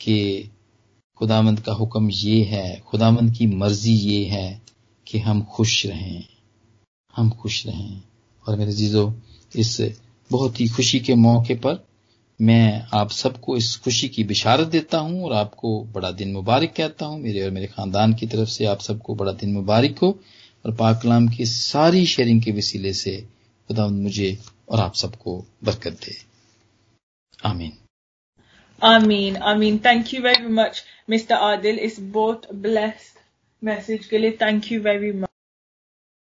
कि 0.00 0.50
खुदामंद 1.18 1.60
का 1.60 1.72
हुक्म 1.72 2.10
ये 2.10 2.42
है 2.44 2.80
खुदामंद 2.80 3.34
की 3.36 3.46
मर्ज़ी 3.46 3.92
ये 3.92 4.24
है 4.24 4.62
कि 5.06 5.18
हम 5.18 5.42
खुश 5.44 5.86
रहें। 5.86 6.24
हम 7.16 7.30
खुश 7.30 7.66
रहें। 7.66 8.02
और 8.46 8.56
मेरे 8.56 8.72
जीजो, 8.72 9.14
इस 9.56 9.80
बहुत 10.30 10.60
ही 10.60 10.68
खुशी 10.68 11.00
के 11.00 11.14
मौके 11.14 11.54
पर 11.54 11.84
मैं 12.40 12.86
आप 12.94 13.10
सबको 13.10 13.56
इस 13.56 13.76
खुशी 13.76 14.08
की 14.08 14.24
बिशारत 14.24 14.66
देता 14.66 14.98
हूँ 14.98 15.24
और 15.24 15.32
आपको 15.32 15.84
बड़ा 15.84 16.10
दिन 16.10 16.32
मुबारक 16.32 16.74
कहता 16.76 17.06
हूँ। 17.06 17.20
मेरे 17.20 17.42
और 17.42 17.50
मेरे 17.50 17.66
खानदान 17.66 18.14
की 18.14 18.26
तरफ़ 18.26 18.48
से 18.48 18.64
आप 18.64 18.80
सबको 18.80 19.14
बड़ा 19.14 19.32
दिन 19.32 19.52
मुबारक 19.52 19.98
हो 19.98 20.10
और 20.66 20.74
पाकलाम 20.74 21.28
की 21.28 21.46
सारी 21.46 22.06
शेयरिंग 22.06 22.42
के 22.42 22.52
वसीले 22.52 22.92
से 22.92 23.16
खुदा 23.68 23.86
मुझे 23.88 24.38
और 24.68 24.80
आप 24.80 24.94
सबको 24.94 25.44
बरकत 25.64 25.92
दे। 25.92 26.14
आमीन। 27.44 27.72
आमीन 28.82 29.36
आमीन। 29.36 29.78
Thank 29.78 30.14
you 30.14 30.20
very 30.22 30.46
much 30.46 30.82
Mr 31.10 31.34
Adil 31.34 31.78
इस 31.78 31.96
बहुत 32.00 32.46
ब्लेस्ड 32.54 33.18
मैसेज 33.62 34.06
के 34.06 34.18
लिए 34.18 34.32
थैंक 34.32 34.72
यू 34.72 34.80
वेरी 34.80 35.12